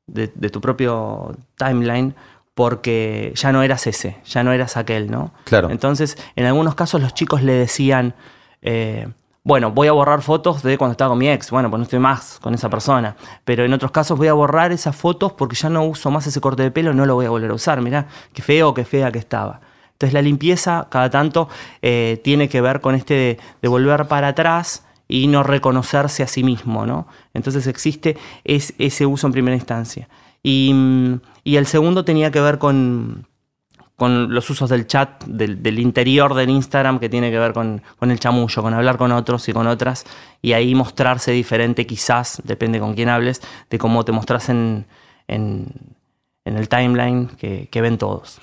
de, 0.07 0.27
tu 0.27 0.61
propio 0.61 1.35
timeline 1.55 2.15
porque 2.53 3.31
ya 3.35 3.51
no 3.51 3.63
eras 3.63 3.87
ese, 3.87 4.17
ya 4.25 4.43
no 4.43 4.51
eras 4.51 4.75
aquel, 4.75 5.09
¿no? 5.09 5.31
Claro. 5.45 5.69
Entonces, 5.69 6.17
en 6.35 6.45
algunos 6.45 6.75
casos 6.75 7.01
los 7.01 7.13
chicos 7.13 7.41
le 7.41 7.53
decían, 7.53 8.15
eh, 8.61 9.07
bueno, 9.43 9.71
voy 9.71 9.87
a 9.87 9.93
borrar 9.93 10.21
fotos 10.21 10.61
de 10.63 10.77
cuando 10.77 10.91
estaba 10.91 11.09
con 11.09 11.17
mi 11.17 11.29
ex, 11.29 11.49
bueno, 11.49 11.69
pues 11.69 11.79
no 11.79 11.83
estoy 11.83 11.99
más 11.99 12.39
con 12.41 12.53
esa 12.53 12.69
persona, 12.69 13.15
pero 13.45 13.63
en 13.63 13.73
otros 13.73 13.91
casos 13.91 14.17
voy 14.17 14.27
a 14.27 14.33
borrar 14.33 14.71
esas 14.71 14.95
fotos 14.95 15.31
porque 15.33 15.55
ya 15.55 15.69
no 15.69 15.83
uso 15.83 16.11
más 16.11 16.27
ese 16.27 16.41
corte 16.41 16.63
de 16.63 16.71
pelo, 16.71 16.93
no 16.93 17.05
lo 17.05 17.15
voy 17.15 17.25
a 17.25 17.29
volver 17.29 17.51
a 17.51 17.53
usar, 17.53 17.81
mirá, 17.81 18.07
qué 18.33 18.41
feo, 18.41 18.73
qué 18.73 18.85
fea 18.85 19.11
que 19.11 19.19
estaba. 19.19 19.61
Entonces 19.93 20.13
la 20.13 20.21
limpieza 20.21 20.87
cada 20.89 21.09
tanto 21.09 21.49
eh, 21.81 22.21
tiene 22.23 22.47
que 22.49 22.61
ver 22.61 22.81
con 22.81 22.95
este 22.95 23.39
de, 23.61 23.67
volver 23.67 24.07
para 24.07 24.29
atrás 24.29 24.85
y 25.07 25.27
no 25.27 25.43
reconocerse 25.43 26.21
a 26.21 26.27
sí 26.27 26.43
mismo, 26.43 26.85
¿no? 26.85 27.07
Entonces 27.33 27.65
existe 27.67 28.17
ese 28.43 29.05
uso 29.05 29.27
en 29.27 29.33
primera 29.33 29.55
instancia. 29.55 30.07
y 30.43 30.71
mm, 30.73 31.19
el 31.45 31.65
segundo 31.65 32.05
tenía 32.05 32.31
que 32.31 32.39
ver 32.39 32.59
con, 32.59 33.28
con 33.99 34.33
los 34.33 34.49
usos 34.49 34.69
del 34.71 34.87
chat, 34.87 35.23
del, 35.25 35.77
interior 35.77 36.33
del 36.33 36.49
Instagram, 36.49 36.97
que 36.97 37.09
tiene 37.09 37.29
que 37.29 37.37
ver 37.37 37.53
con, 37.53 37.83
el 38.01 38.19
chamullo, 38.19 38.63
con 38.63 38.73
hablar 38.73 38.97
con 38.97 39.11
otros 39.11 39.47
y 39.47 39.53
con 39.53 39.67
otras, 39.67 40.05
y 40.41 40.53
ahí 40.53 40.73
mostrarse 40.73 41.31
diferente 41.31 41.85
quizás, 41.85 42.41
depende 42.43 42.79
con 42.79 42.95
quién 42.95 43.09
hables, 43.09 43.41
de 43.69 43.77
cómo 43.77 44.03
te 44.03 44.11
mostras 44.11 44.49
en, 44.49 44.87
el 45.27 46.67
timeline 46.69 47.27
que 47.37 47.81
ven 47.81 47.99
todos 47.99 48.39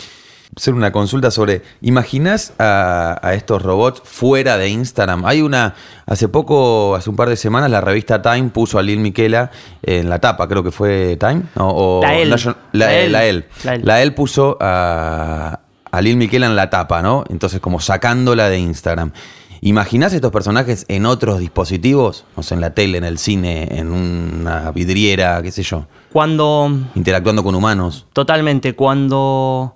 hacer 0.54 0.74
una 0.74 0.92
consulta 0.92 1.30
sobre, 1.30 1.62
¿imaginas 1.80 2.52
a, 2.58 3.32
estos 3.34 3.62
robots 3.62 4.02
fuera 4.04 4.56
de 4.56 4.68
Instagram? 4.68 5.24
Hay 5.24 5.42
una, 5.42 5.74
hace 6.06 6.28
poco, 6.28 6.94
hace 6.94 7.10
un 7.10 7.16
par 7.16 7.28
de 7.28 7.36
semanas, 7.36 7.70
la 7.70 7.80
revista 7.80 8.22
Time 8.22 8.50
puso 8.50 8.78
a 8.78 8.82
Lil 8.82 8.98
Miquela 8.98 9.50
en 9.82 10.08
la 10.08 10.18
tapa, 10.18 10.48
creo 10.48 10.62
que 10.62 10.70
fue 10.70 11.16
Time, 11.16 11.42
o 11.56 12.00
la, 12.02 12.14
él. 12.18 12.30
la, 12.72 14.02
él. 14.02 14.14
puso 14.14 14.56
a, 14.60 15.60
a 15.90 16.00
Lil 16.00 16.16
Miquela 16.16 16.46
en 16.46 16.56
la 16.56 16.70
tapa, 16.70 17.02
¿no? 17.02 17.24
Entonces 17.28 17.60
como 17.60 17.80
sacándola 17.80 18.48
de 18.48 18.58
Instagram. 18.58 19.12
¿Imaginás 19.60 20.12
estos 20.12 20.30
personajes 20.32 20.84
en 20.88 21.06
otros 21.06 21.40
dispositivos? 21.40 22.24
O 22.36 22.42
sea, 22.42 22.56
en 22.56 22.60
la 22.60 22.74
tele, 22.74 22.98
en 22.98 23.04
el 23.04 23.18
cine, 23.18 23.68
en 23.70 23.90
una 23.90 24.70
vidriera, 24.70 25.42
qué 25.42 25.50
sé 25.50 25.62
yo. 25.62 25.86
Cuando... 26.12 26.70
Interactuando 26.94 27.42
con 27.42 27.54
humanos. 27.54 28.06
Totalmente. 28.12 28.74
Cuando 28.74 29.75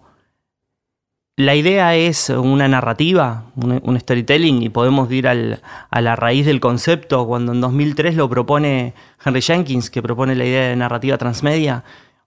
la 1.40 1.54
idea 1.54 1.94
es 1.94 2.28
una 2.28 2.68
narrativa, 2.68 3.44
un, 3.56 3.98
storytelling, 3.98 4.62
y 4.62 4.68
podemos 4.68 5.10
ir 5.10 5.26
a 5.26 6.00
la 6.00 6.16
raíz 6.16 6.44
del 6.44 6.60
concepto 6.60 7.26
cuando 7.26 7.52
en 7.52 7.62
2003 7.62 8.14
lo 8.14 8.28
propone 8.28 8.94
Henry 9.24 9.40
Jenkins, 9.40 9.88
que 9.88 10.02
propone 10.02 10.34
la 10.34 10.44
idea 10.44 10.68
de 10.68 10.76
narrativa 10.76 11.16
transmedia. 11.16 11.82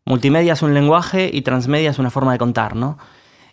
Multimedia 0.06 0.54
es 0.54 0.64
un 0.64 0.74
lenguaje 0.74 1.30
y 1.32 1.44
transmedia 1.44 1.92
es 1.92 2.00
una 2.00 2.10
forma 2.10 2.32
de 2.32 2.40
contar, 2.40 2.76
¿no? 2.76 2.98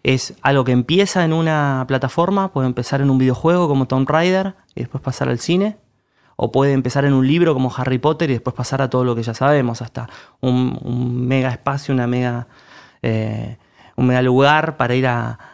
Es 0.03 0.35
algo 0.41 0.65
que 0.65 0.73
empieza 0.73 1.27
en 1.27 1.35
una 1.35 1.85
plataforma, 1.87 2.53
puede 2.53 2.67
empezar 2.67 3.03
en 3.03 3.11
un 3.11 3.19
videojuego 3.19 3.69
como 3.69 3.87
Tomb 3.87 4.09
Raider 4.09 4.55
y 4.75 4.81
después 4.81 5.03
pasar 5.03 5.29
al 5.29 5.41
cine, 5.41 5.77
o 6.37 6.53
puede 6.53 6.73
empezar 6.73 7.05
en 7.05 7.13
un 7.13 7.27
libro 7.27 7.53
como 7.53 7.71
Harry 7.77 7.99
Potter 7.99 8.31
y 8.31 8.33
después 8.33 8.57
pasar 8.57 8.81
a 8.81 8.89
todo 8.89 9.05
lo 9.05 9.15
que 9.15 9.23
ya 9.23 9.35
sabemos, 9.35 9.83
hasta 9.83 10.09
un, 10.41 11.29
mega 11.29 11.51
espacio, 11.51 11.93
una 11.93 12.47
eh, 13.03 13.59
un 13.97 14.07
mega 14.07 14.23
lugar 14.23 14.79
para 14.79 14.95
ir 14.95 15.07
a, 15.07 15.50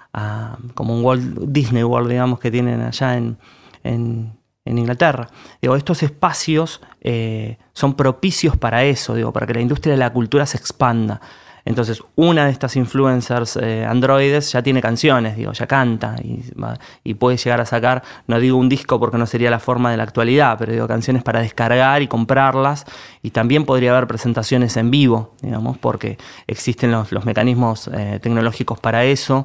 como 0.74 0.96
un 0.96 1.04
Walt 1.04 1.22
Disney 1.48 1.84
World, 1.84 2.08
digamos, 2.08 2.38
que 2.38 2.50
tienen 2.50 2.80
allá 2.80 3.16
en, 3.16 3.38
Inglaterra. 4.64 5.28
Digo, 5.62 5.76
estos 5.76 6.02
espacios 6.02 6.80
eh, 7.00 7.56
son 7.72 7.94
propicios 7.94 8.56
para 8.56 8.82
eso, 8.82 9.14
digo, 9.14 9.32
para 9.32 9.46
que 9.46 9.54
la 9.54 9.60
industria 9.60 9.92
de 9.92 9.98
la 9.98 10.12
cultura 10.12 10.44
se 10.44 10.56
expanda. 10.56 11.20
Entonces, 11.66 12.00
una 12.14 12.44
de 12.44 12.52
estas 12.52 12.76
influencers 12.76 13.56
eh, 13.56 13.84
androides 13.84 14.52
ya 14.52 14.62
tiene 14.62 14.80
canciones, 14.80 15.36
digo, 15.36 15.50
ya 15.50 15.66
canta 15.66 16.14
y, 16.22 17.14
puede 17.14 17.36
llegar 17.38 17.60
a 17.60 17.66
sacar, 17.66 18.04
no 18.28 18.38
digo 18.38 18.56
un 18.56 18.68
disco 18.68 19.00
porque 19.00 19.18
no 19.18 19.26
sería 19.26 19.50
la 19.50 19.58
forma 19.58 19.90
de 19.90 19.96
la 19.96 20.04
actualidad, 20.04 20.56
pero 20.58 20.70
digo 20.70 20.86
canciones 20.86 21.24
para 21.24 21.40
descargar 21.40 22.02
y 22.02 22.06
comprarlas. 22.06 22.84
Y 23.20 23.30
también 23.30 23.64
podría 23.64 23.90
haber 23.90 24.06
presentaciones 24.06 24.76
en 24.76 24.92
vivo, 24.92 25.34
digamos, 25.42 25.76
porque 25.76 26.18
existen 26.46 26.92
los, 26.92 27.10
mecanismos 27.24 27.90
eh, 27.92 28.20
tecnológicos 28.22 28.78
para 28.78 29.04
eso 29.04 29.44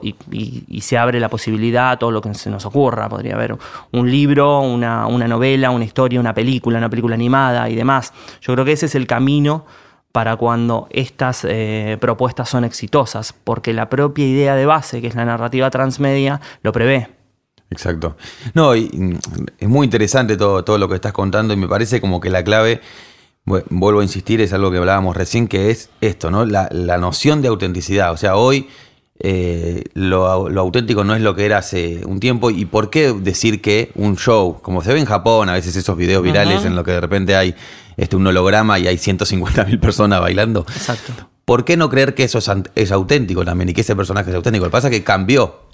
y, 0.00 0.80
se 0.80 0.96
abre 0.96 1.20
la 1.20 1.28
posibilidad 1.28 1.90
a 1.90 1.98
todo 1.98 2.10
lo 2.10 2.22
que 2.22 2.32
se 2.32 2.48
nos 2.48 2.64
ocurra. 2.64 3.10
Podría 3.10 3.34
haber 3.34 3.58
un 3.92 4.10
libro, 4.10 4.60
una, 4.60 5.06
una 5.06 5.28
novela, 5.28 5.70
una 5.70 5.84
historia, 5.84 6.18
una 6.18 6.32
película, 6.32 6.78
una 6.78 6.88
película 6.88 7.14
animada 7.14 7.68
y 7.68 7.74
demás. 7.74 8.14
Yo 8.40 8.54
creo 8.54 8.64
que 8.64 8.72
ese 8.72 8.86
es 8.86 8.94
el 8.94 9.06
camino 9.06 9.66
para 10.12 10.36
cuando 10.36 10.88
estas 10.90 11.44
eh, 11.48 11.98
propuestas 12.00 12.48
son 12.48 12.64
exitosas, 12.64 13.32
porque 13.32 13.72
la 13.72 13.88
propia 13.88 14.26
idea 14.26 14.54
de 14.54 14.66
base, 14.66 15.00
que 15.00 15.06
es 15.06 15.14
la 15.14 15.24
narrativa 15.24 15.70
transmedia, 15.70 16.40
lo 16.62 16.72
prevé. 16.72 17.08
Exacto. 17.70 18.16
No, 18.54 18.74
y, 18.74 18.88
mm, 18.88 19.18
es 19.58 19.68
muy 19.68 19.84
interesante 19.84 20.36
todo, 20.36 20.64
todo 20.64 20.78
lo 20.78 20.88
que 20.88 20.94
estás 20.94 21.12
contando 21.12 21.52
y 21.52 21.56
me 21.56 21.68
parece 21.68 22.00
como 22.00 22.20
que 22.20 22.30
la 22.30 22.42
clave, 22.42 22.80
vuelvo 23.44 24.00
a 24.00 24.02
insistir, 24.02 24.40
es 24.40 24.52
algo 24.52 24.70
que 24.70 24.78
hablábamos 24.78 25.16
recién, 25.16 25.48
que 25.48 25.70
es 25.70 25.90
esto, 26.00 26.30
¿no? 26.30 26.44
La, 26.44 26.68
noción 26.98 27.42
de 27.42 27.48
autenticidad. 27.48 28.12
O 28.12 28.16
sea, 28.16 28.36
hoy 28.36 28.68
eh, 29.20 29.84
lo, 29.94 30.26
auténtico 30.26 31.04
no 31.04 31.14
es 31.14 31.22
lo 31.22 31.34
que 31.34 31.46
era 31.46 31.58
hace 31.58 32.04
un 32.06 32.20
tiempo. 32.20 32.50
¿Y 32.50 32.64
por 32.64 32.90
qué 32.90 33.12
decir 33.12 33.60
que 33.60 33.90
un 33.94 34.16
show, 34.16 34.60
como 34.62 34.82
se 34.82 34.92
ve 34.92 35.00
en 35.00 35.06
Japón, 35.06 35.48
a 35.48 35.52
veces 35.52 35.76
esos 35.76 35.96
videos 35.96 36.22
virales 36.22 36.64
en 36.64 36.74
los 36.74 36.84
que 36.84 36.92
de 36.92 37.00
repente 37.00 37.36
hay 37.36 37.54
este, 37.98 38.16
un 38.16 38.26
holograma 38.26 38.78
y 38.78 38.86
hay 38.86 38.96
150.000 38.96 39.80
personas 39.80 40.20
bailando. 40.20 40.60
Exacto. 40.60 41.12
¿Por 41.44 41.64
qué 41.64 41.76
no 41.76 41.90
creer 41.90 42.14
que 42.14 42.24
eso 42.24 42.38
es, 42.74 42.92
auténtico 42.92 43.44
también 43.44 43.68
y 43.70 43.74
que 43.74 43.80
ese 43.80 43.96
personaje 43.96 44.30
es 44.30 44.36
auténtico? 44.36 44.64
Lo 44.64 44.70
que 44.70 44.72
pasa 44.72 44.88
es 44.88 44.94
que 44.94 45.02
cambió. 45.02 45.66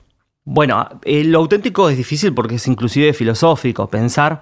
Bueno, 0.44 0.88
eh, 1.02 1.24
lo 1.24 1.38
auténtico 1.38 1.88
es 1.90 1.96
difícil 1.96 2.32
porque 2.32 2.56
es 2.56 2.66
inclusive 2.66 3.12
filosófico 3.12 3.88
pensar. 3.88 4.40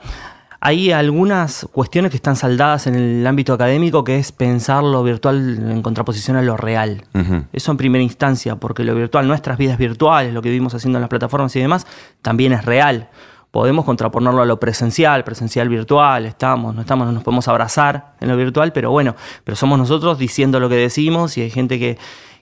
Hay 0.61 0.93
algunas 0.93 1.67
cuestiones 1.73 2.13
que 2.13 2.17
están 2.19 2.37
saldadas 2.37 2.87
en 2.87 2.95
el 2.95 3.27
ámbito 3.27 3.53
académico, 3.53 4.05
que 4.05 4.17
es 4.17 4.31
pensar 4.31 4.85
lo 4.85 5.03
virtual 5.03 5.59
en 5.71 5.83
contraposición 5.83 6.37
a 6.37 6.43
lo 6.43 6.57
real. 6.57 7.05
Eso 7.53 7.73
en 7.73 7.77
primera 7.79 8.05
instancia, 8.05 8.55
porque 8.55 8.85
lo 8.85 8.95
virtual, 8.95 9.27
nuestras 9.27 9.59
vidas 9.59 9.77
virtuales, 9.77 10.33
lo 10.33 10.41
que 10.41 10.51
vivimos 10.51 10.73
haciendo 10.73 10.99
en 10.99 11.01
las 11.01 11.09
plataformas 11.09 11.57
y 11.57 11.61
demás, 11.61 11.85
también 12.21 12.53
es 12.53 12.65
real 12.65 13.09
podemos 13.53 13.85
contraponerlo 13.85 14.43
a 14.43 14.47
lo 14.47 14.59
presencial, 14.59 15.23
presencial 15.23 15.69
virtual, 15.69 16.27
estamos, 16.27 16.75
no 16.75 16.81
estamos, 16.81 17.07
no 17.07 17.13
nos 17.13 17.23
podemos 17.23 17.47
abrazar 17.47 18.15
en 18.21 18.29
lo 18.29 18.37
virtual, 18.37 18.73
pero 18.73 18.91
bueno, 18.91 19.15
pero 19.45 19.55
somos 19.57 19.79
nosotros 19.79 20.19
diciendo 20.19 20.59
lo 20.59 20.69
que 20.69 20.75
decimos 20.77 21.37
y 21.37 21.43
hay 21.43 21.51
gente 21.51 21.79
que, 21.79 21.99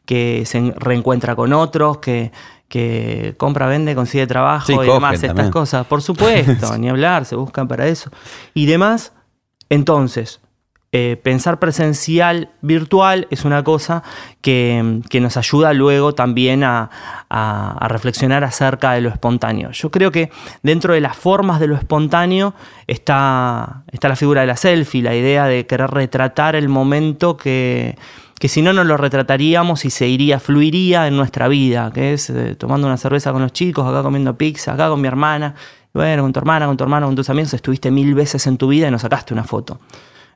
que 0.07 0.45
se 0.47 0.73
reencuentra 0.79 1.35
con 1.35 1.53
otros, 1.53 1.99
que, 1.99 2.31
que 2.69 3.35
compra, 3.37 3.67
vende, 3.67 3.97
consigue 3.97 4.27
trabajo 4.29 4.67
Sí, 4.69 4.73
y 4.73 4.87
demás, 4.87 5.15
estas 5.15 5.31
también. 5.31 5.51
cosas. 5.51 5.85
Por 5.85 6.01
supuesto, 6.01 6.77
ni 6.79 6.89
hablar, 6.89 7.25
se 7.25 7.35
buscan 7.35 7.67
para 7.67 7.89
eso. 7.89 8.09
Y 8.55 8.67
demás, 8.67 9.13
entonces, 9.69 10.41
eh, 10.93 11.17
pensar 11.23 11.61
presencial, 11.61 12.51
virtual, 12.63 13.29
es 13.31 13.45
una 13.45 13.63
cosa 13.63 14.03
que, 14.41 15.01
que 15.09 15.21
nos 15.21 15.37
ayuda 15.37 15.73
luego 15.73 16.15
también 16.15 16.65
a, 16.65 16.91
a- 17.29 17.87
reflexionar 17.89 18.43
acerca 18.43 18.93
de 18.93 19.01
lo 19.01 19.09
espontáneo. 19.09 19.71
Yo 19.71 19.91
creo 19.93 20.11
que 20.11 20.31
dentro 20.65 20.95
de 20.95 21.01
las 21.01 21.17
formas 21.17 21.61
de 21.61 21.69
lo 21.69 21.77
espontáneo 21.77 22.55
está, 22.89 23.85
está 23.93 24.09
la 24.09 24.17
figura 24.17 24.41
de 24.41 24.49
la 24.49 24.57
selfie, 24.57 25.03
la 25.03 25.15
idea 25.15 25.47
de 25.47 25.65
querer 25.67 25.91
retratar 25.91 26.57
el 26.57 26.69
momento 26.69 27.37
que, 27.37 27.97
que 28.41 28.49
si 28.49 28.61
no, 28.61 28.73
no 28.73 28.83
lo 28.83 28.97
retrataríamos 28.97 29.85
y 29.85 29.91
se 29.91 30.09
iría, 30.09 30.41
fluiría 30.41 31.07
en 31.07 31.17
nuestra 31.17 31.47
vida, 31.47 31.93
que 31.95 32.15
es 32.15 32.31
eh, 32.31 32.57
tomando 32.57 32.89
una 32.89 32.97
cerveza 32.97 33.31
con 33.33 33.43
los 33.43 33.53
chicos, 33.53 33.87
acá 33.87 34.03
comiendo 34.03 34.37
pizza, 34.37 34.73
acá 34.73 34.89
con 34.89 35.01
mi 35.01 35.07
hermana, 35.07 35.55
bueno, 35.95 36.23
con 36.23 36.33
tu 36.33 36.41
hermana, 36.41 36.67
con 36.67 36.77
tu 36.77 36.83
hermano, 36.83 37.07
con 37.07 37.15
tus 37.15 37.31
amigos, 37.31 37.55
estuviste 37.55 37.93
mil 37.93 38.15
veces 38.15 38.47
en 38.49 38.57
tu 38.57 38.67
vida 38.67 38.89
y 38.89 38.91
no 38.91 38.99
sacaste 38.99 39.35
una 39.35 39.45
foto. 39.45 39.79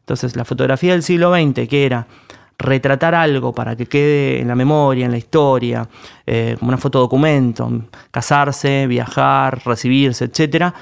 Entonces, 0.04 0.36
la 0.36 0.44
fotografía 0.44 0.92
del 0.92 1.02
siglo 1.02 1.34
XX, 1.34 1.66
que 1.66 1.86
era 1.86 2.06
retratar 2.58 3.14
algo 3.14 3.52
para 3.52 3.74
que 3.74 3.86
quede 3.86 4.40
en 4.40 4.48
la 4.48 4.54
memoria, 4.54 5.06
en 5.06 5.10
la 5.10 5.16
historia, 5.16 5.88
eh, 6.26 6.56
como 6.58 6.68
una 6.68 6.78
fotodocumento, 6.78 7.70
casarse, 8.10 8.86
viajar, 8.86 9.62
recibirse, 9.64 10.26
etc. 10.26 10.74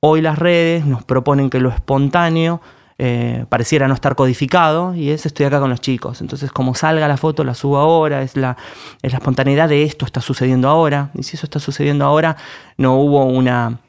Hoy 0.00 0.20
las 0.20 0.38
redes 0.38 0.84
nos 0.84 1.04
proponen 1.04 1.50
que 1.50 1.58
lo 1.58 1.70
espontáneo 1.70 2.60
eh, 2.98 3.44
pareciera 3.50 3.88
no 3.88 3.94
estar 3.94 4.14
codificado 4.16 4.94
y 4.94 5.10
es 5.10 5.26
estoy 5.26 5.46
acá 5.46 5.60
con 5.60 5.70
los 5.70 5.80
chicos. 5.80 6.20
Entonces, 6.20 6.52
como 6.52 6.74
salga 6.74 7.08
la 7.08 7.16
foto, 7.16 7.44
la 7.44 7.54
subo 7.54 7.78
ahora, 7.78 8.22
es 8.22 8.36
la, 8.36 8.56
es 9.02 9.12
la 9.12 9.18
espontaneidad 9.18 9.68
de 9.68 9.82
esto 9.82 10.06
está 10.06 10.20
sucediendo 10.20 10.68
ahora. 10.68 11.10
Y 11.14 11.22
si 11.22 11.36
eso 11.36 11.46
está 11.46 11.60
sucediendo 11.60 12.04
ahora, 12.04 12.36
no 12.76 12.96
hubo 12.96 13.24
una, 13.24 13.80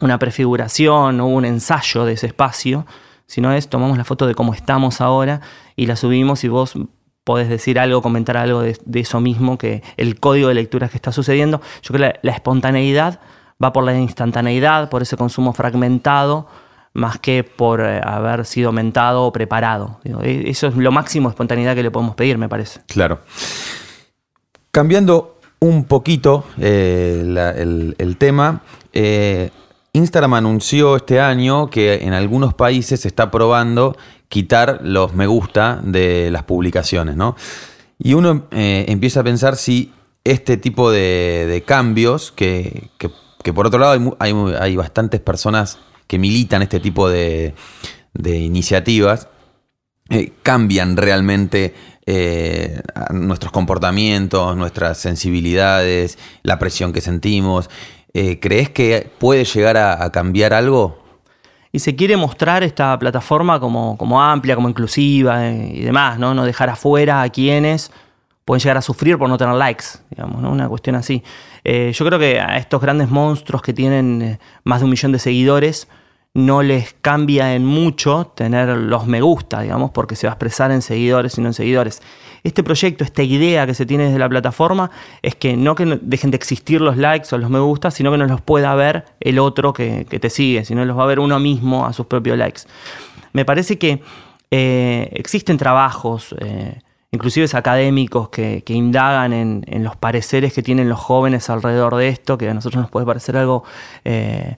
una 0.00 0.18
prefiguración, 0.18 1.16
no 1.16 1.26
hubo 1.26 1.36
un 1.36 1.44
ensayo 1.44 2.04
de 2.04 2.12
ese 2.12 2.26
espacio, 2.26 2.86
sino 3.26 3.52
es 3.52 3.68
tomamos 3.68 3.98
la 3.98 4.04
foto 4.04 4.26
de 4.26 4.34
cómo 4.34 4.54
estamos 4.54 5.00
ahora 5.00 5.40
y 5.76 5.86
la 5.86 5.96
subimos 5.96 6.44
y 6.44 6.48
vos 6.48 6.74
podés 7.24 7.48
decir 7.48 7.78
algo, 7.78 8.02
comentar 8.02 8.36
algo 8.36 8.60
de, 8.60 8.78
eso 8.94 9.20
mismo, 9.20 9.56
que 9.58 9.82
el 9.96 10.20
código 10.20 10.48
de 10.48 10.54
lecturas 10.54 10.90
que 10.90 10.98
está 10.98 11.10
sucediendo. 11.10 11.60
Yo 11.82 11.94
creo 11.94 12.12
que 12.12 12.18
la, 12.22 12.32
espontaneidad 12.32 13.20
va 13.62 13.72
por 13.72 13.84
la 13.84 13.98
instantaneidad, 13.98 14.90
por 14.90 15.02
ese 15.02 15.16
consumo 15.16 15.54
fragmentado, 15.54 16.46
más 16.92 17.18
que 17.18 17.42
por 17.42 17.80
eh, 17.80 18.00
haber 18.04 18.44
sido 18.44 18.72
mentado 18.72 19.24
o 19.24 19.32
preparado. 19.32 20.00
E- 20.04 20.44
eso 20.46 20.66
es 20.66 20.76
lo 20.76 20.92
máximo 20.92 21.28
de 21.28 21.32
espontaneidad 21.32 21.74
que 21.74 21.82
le 21.82 21.90
podemos 21.90 22.14
pedir, 22.14 22.36
me 22.36 22.48
parece. 22.48 22.80
Claro. 22.86 23.20
Cambiando 24.70 25.38
un 25.60 25.84
poquito 25.84 26.44
eh, 26.58 27.94
el 27.98 28.16
tema, 28.18 28.60
eh, 28.92 29.50
Instagram 29.94 30.34
anunció 30.34 30.96
este 30.96 31.20
año 31.20 31.70
que 31.70 31.94
en 32.02 32.12
algunos 32.12 32.52
países 32.52 33.00
se 33.00 33.08
está 33.08 33.30
probando 33.30 33.96
quitar 34.28 34.80
los 34.82 35.14
me 35.14 35.26
gusta 35.26 35.80
de 35.82 36.30
las 36.30 36.42
publicaciones, 36.42 37.16
¿no? 37.16 37.36
Y 37.98 38.14
uno 38.14 38.46
eh, 38.50 38.84
empieza 38.88 39.20
a 39.20 39.24
pensar 39.24 39.56
si 39.56 39.92
este 40.24 40.56
tipo 40.56 40.90
de, 40.90 41.62
cambios, 41.66 42.32
que, 42.32 42.90
que- 42.98 43.10
por 43.52 43.66
otro 43.66 43.78
lado 43.78 44.16
hay, 44.18 44.74
bastantes 44.76 45.20
personas 45.20 45.78
que 46.06 46.18
militan 46.18 46.62
este 46.62 46.80
tipo 46.80 47.08
de, 47.08 47.54
de 48.14 48.38
iniciativas, 48.38 49.28
eh, 50.10 50.32
cambian 50.42 50.96
realmente 50.96 51.74
eh, 52.06 52.80
nuestros 53.10 53.52
comportamientos, 53.52 54.56
nuestras 54.56 54.98
sensibilidades, 54.98 56.18
la 56.42 56.58
presión 56.58 56.92
que 56.92 57.00
sentimos. 57.00 57.70
Eh, 58.16 58.38
¿Crees 58.38 58.70
que 58.70 59.10
puede 59.18 59.44
llegar 59.44 59.76
a, 59.76 60.10
cambiar 60.12 60.54
algo? 60.54 61.02
Y 61.72 61.80
se 61.80 61.96
quiere 61.96 62.16
mostrar 62.16 62.62
esta 62.62 62.96
plataforma 62.96 63.58
como, 63.58 63.98
como 63.98 64.22
amplia, 64.22 64.54
como 64.54 64.68
inclusiva 64.68 65.48
eh, 65.48 65.72
y 65.74 65.80
demás, 65.80 66.20
¿no? 66.20 66.32
No 66.32 66.44
dejar 66.44 66.70
afuera 66.70 67.22
a 67.22 67.28
quienes 67.28 67.90
pueden 68.44 68.60
llegar 68.60 68.76
a 68.76 68.82
sufrir 68.82 69.18
por 69.18 69.28
no 69.28 69.36
tener 69.36 69.54
likes, 69.56 69.86
digamos, 70.10 70.40
¿no? 70.40 70.52
Una 70.52 70.68
cuestión 70.68 70.94
así. 70.94 71.24
Eh, 71.64 71.90
yo 71.92 72.06
creo 72.06 72.20
que 72.20 72.38
a 72.38 72.56
estos 72.58 72.80
grandes 72.80 73.10
monstruos 73.10 73.62
que 73.62 73.72
tienen 73.72 74.38
más 74.62 74.78
de 74.78 74.84
un 74.84 74.90
millón 74.90 75.10
de 75.10 75.18
seguidores 75.18 75.88
no 76.34 76.64
les 76.64 76.94
cambia 77.00 77.54
en 77.54 77.64
mucho 77.64 78.32
tener 78.34 78.68
los 78.76 79.06
me 79.06 79.20
gusta, 79.20 79.60
digamos, 79.60 79.92
porque 79.92 80.16
se 80.16 80.26
va 80.26 80.32
a 80.32 80.34
expresar 80.34 80.72
en 80.72 80.82
seguidores 80.82 81.38
y 81.38 81.40
no 81.40 81.46
en 81.46 81.54
seguidores. 81.54 82.02
Este 82.42 82.64
proyecto, 82.64 83.04
esta 83.04 83.22
idea 83.22 83.66
que 83.66 83.74
se 83.74 83.86
tiene 83.86 84.06
desde 84.06 84.18
la 84.18 84.28
plataforma 84.28 84.90
es 85.22 85.36
que 85.36 85.56
no 85.56 85.76
que 85.76 86.00
dejen 86.02 86.32
de 86.32 86.36
existir 86.36 86.80
los 86.80 86.96
likes 86.96 87.32
o 87.32 87.38
los 87.38 87.50
me 87.50 87.60
gusta, 87.60 87.92
sino 87.92 88.10
que 88.10 88.18
no 88.18 88.26
los 88.26 88.40
pueda 88.40 88.74
ver 88.74 89.04
el 89.20 89.38
otro 89.38 89.72
que, 89.72 90.04
te 90.04 90.28
sigue, 90.28 90.64
sino 90.64 90.84
los 90.84 90.98
va 90.98 91.04
a 91.04 91.06
ver 91.06 91.20
uno 91.20 91.38
mismo 91.38 91.86
a 91.86 91.92
sus 91.92 92.06
propios 92.06 92.36
likes. 92.36 92.62
Me 93.32 93.44
parece 93.44 93.78
que 93.78 94.02
eh, 94.50 95.10
existen 95.12 95.56
trabajos, 95.56 96.34
eh, 96.40 96.80
inclusive 97.12 97.46
académicos, 97.54 98.28
que, 98.30 98.62
indagan 98.66 99.32
en, 99.32 99.64
en 99.68 99.84
los 99.84 99.94
pareceres 99.94 100.52
que 100.52 100.64
tienen 100.64 100.88
los 100.88 100.98
jóvenes 100.98 101.48
alrededor 101.48 101.94
de 101.94 102.08
esto, 102.08 102.36
que 102.36 102.48
a 102.48 102.54
nosotros 102.54 102.82
nos 102.82 102.90
puede 102.90 103.06
parecer 103.06 103.36
algo 103.36 103.62
eh, 104.04 104.56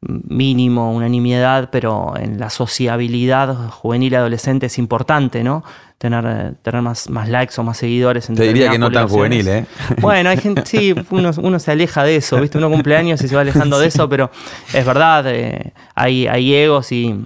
mínimo, 0.00 0.92
una 0.92 1.08
nimiedad, 1.08 1.70
pero 1.72 2.14
en 2.16 2.38
la 2.38 2.50
sociabilidad 2.50 3.70
juvenil 3.70 4.12
y 4.12 4.16
adolescente 4.16 4.66
es 4.66 4.78
importante, 4.78 5.42
¿no? 5.42 5.64
Tener, 5.98 6.54
tener 6.62 6.82
más, 6.82 7.10
más 7.10 7.28
likes 7.28 7.54
o 7.58 7.64
más 7.64 7.78
seguidores. 7.78 8.28
En 8.28 8.36
Te 8.36 8.44
diría 8.44 8.70
que 8.70 8.78
no 8.78 8.92
tan 8.92 9.08
juvenil, 9.08 9.48
¿eh? 9.48 9.66
Bueno, 10.00 10.30
hay 10.30 10.36
gente, 10.36 10.62
sí, 10.66 10.94
uno, 11.10 11.32
uno 11.42 11.58
se 11.58 11.72
aleja 11.72 12.04
de 12.04 12.16
eso, 12.16 12.40
¿viste? 12.40 12.58
Uno 12.58 12.70
cumple 12.70 12.96
años 12.96 13.20
y 13.22 13.28
se 13.28 13.34
va 13.34 13.40
alejando 13.40 13.80
de 13.80 13.88
eso, 13.88 14.08
pero 14.08 14.30
es 14.72 14.86
verdad, 14.86 15.24
eh, 15.26 15.72
hay, 15.96 16.28
hay 16.28 16.54
egos 16.54 16.92
y, 16.92 17.24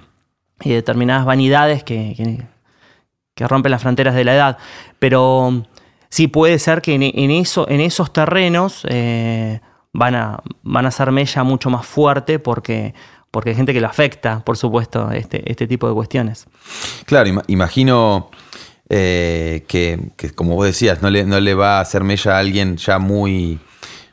y 0.61 0.69
determinadas 0.71 1.25
vanidades 1.25 1.83
que, 1.83 2.15
que, 2.17 2.43
que 3.35 3.47
rompen 3.47 3.71
las 3.71 3.83
fronteras 3.83 4.15
de 4.15 4.23
la 4.23 4.33
edad. 4.33 4.57
Pero 4.97 5.63
sí 6.09 6.27
puede 6.27 6.57
ser 6.57 6.81
que 6.81 6.95
en, 6.95 7.03
en 7.03 7.29
eso, 7.29 7.69
en 7.69 7.81
esos 7.81 8.11
terrenos 8.11 8.83
eh, 8.89 9.61
van, 9.93 10.15
a, 10.15 10.39
van 10.63 10.85
a 10.85 10.91
ser 10.91 11.11
mella 11.11 11.43
mucho 11.43 11.69
más 11.69 11.85
fuerte 11.85 12.39
porque, 12.39 12.93
porque 13.31 13.51
hay 13.51 13.55
gente 13.55 13.73
que 13.73 13.79
lo 13.81 13.87
afecta, 13.87 14.43
por 14.43 14.57
supuesto, 14.57 15.11
este, 15.11 15.49
este 15.49 15.67
tipo 15.67 15.87
de 15.87 15.93
cuestiones. 15.93 16.47
Claro, 17.05 17.29
ima- 17.29 17.43
imagino 17.47 18.29
eh, 18.89 19.63
que, 19.67 19.99
que, 20.17 20.31
como 20.31 20.55
vos 20.55 20.65
decías, 20.65 21.01
no 21.01 21.09
le, 21.09 21.25
no 21.25 21.39
le 21.39 21.53
va 21.53 21.77
a 21.77 21.81
hacer 21.81 22.03
mella 22.03 22.35
a 22.35 22.39
alguien 22.39 22.77
ya 22.77 22.99
muy, 22.99 23.59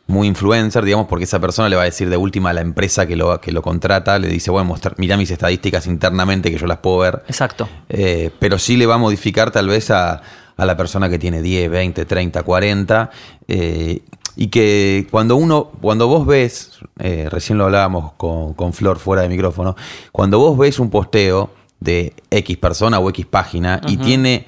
muy 0.07 0.27
influencer, 0.29 0.85
digamos, 0.85 1.07
porque 1.07 1.25
esa 1.25 1.39
persona 1.41 1.69
le 1.69 1.77
va 1.77 1.83
a 1.83 1.87
decir 1.87 2.09
de 2.09 2.17
última 2.17 2.51
a 2.51 2.53
la 2.53 2.61
empresa 2.63 3.07
que 3.07 3.17
lo, 3.17 3.41
que 3.41 3.53
lo 3.53 3.63
contrata, 3.63 4.19
le 4.19 4.29
dice, 4.29 4.51
bueno, 4.51 4.67
mostrar, 4.69 4.95
mirá 4.99 5.17
mis 5.17 5.31
estadísticas 5.31 5.87
internamente 5.87 6.51
que 6.51 6.59
yo 6.59 6.67
las 6.67 6.79
puedo 6.79 6.99
ver. 6.99 7.23
Exacto. 7.29 7.69
Eh, 7.89 8.31
pero 8.39 8.59
sí 8.59 8.77
le 8.77 8.87
va 8.87 8.95
a 8.95 8.99
modificar 8.99 9.51
tal 9.51 9.69
vez 9.69 9.91
a, 9.91 10.23
a 10.57 10.65
la 10.67 10.77
persona 10.77 11.09
que 11.09 11.19
tiene 11.19 11.43
10, 11.43 11.71
20, 11.71 12.05
30, 12.07 12.43
40. 12.43 13.11
eh, 13.49 14.01
y 14.37 14.49
que 14.49 15.07
cuando 15.11 15.37
uno, 15.37 15.71
cuando 15.81 16.09
vos 16.09 16.27
ves, 16.27 16.79
eh, 16.99 17.29
recién 17.31 17.59
lo 17.59 17.65
hablábamos 17.65 18.13
con, 18.13 18.55
con 18.55 18.73
Flor 18.73 18.99
fuera 18.99 19.23
de 19.23 19.29
micrófono, 19.29 19.77
cuando 20.13 20.39
vos 20.39 20.57
ves 20.59 20.79
un 20.79 20.91
posteo 20.91 21.51
de 21.81 22.15
X 22.31 22.57
persona 22.59 22.99
o 22.99 23.09
X 23.11 23.27
página 23.27 23.81
y 23.87 23.97
tiene 23.97 24.47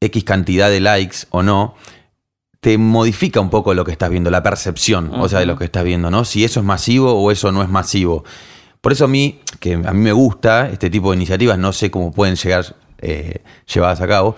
X 0.00 0.24
cantidad 0.24 0.70
de 0.70 0.80
likes 0.80 1.18
o 1.30 1.42
no, 1.42 1.74
te 2.60 2.76
modifica 2.76 3.40
un 3.40 3.50
poco 3.50 3.72
lo 3.74 3.84
que 3.84 3.92
estás 3.92 4.10
viendo, 4.10 4.30
la 4.30 4.42
percepción, 4.42 5.12
o 5.14 5.28
sea, 5.28 5.40
de 5.40 5.46
lo 5.46 5.56
que 5.56 5.64
estás 5.64 5.82
viendo, 5.82 6.10
¿no? 6.10 6.24
Si 6.24 6.44
eso 6.44 6.60
es 6.60 6.66
masivo 6.66 7.12
o 7.14 7.30
eso 7.30 7.52
no 7.52 7.62
es 7.62 7.70
masivo. 7.70 8.24
Por 8.80 8.92
eso 8.92 9.06
a 9.06 9.08
mí, 9.08 9.40
que 9.60 9.74
a 9.74 9.92
mí 9.92 10.00
me 10.00 10.12
gusta 10.12 10.68
este 10.68 10.90
tipo 10.90 11.10
de 11.10 11.16
iniciativas, 11.16 11.58
no 11.58 11.72
sé 11.72 11.90
cómo 11.90 12.12
pueden 12.12 12.36
llegar 12.36 12.76
eh, 12.98 13.42
llevadas 13.72 14.00
a 14.00 14.06
cabo, 14.06 14.36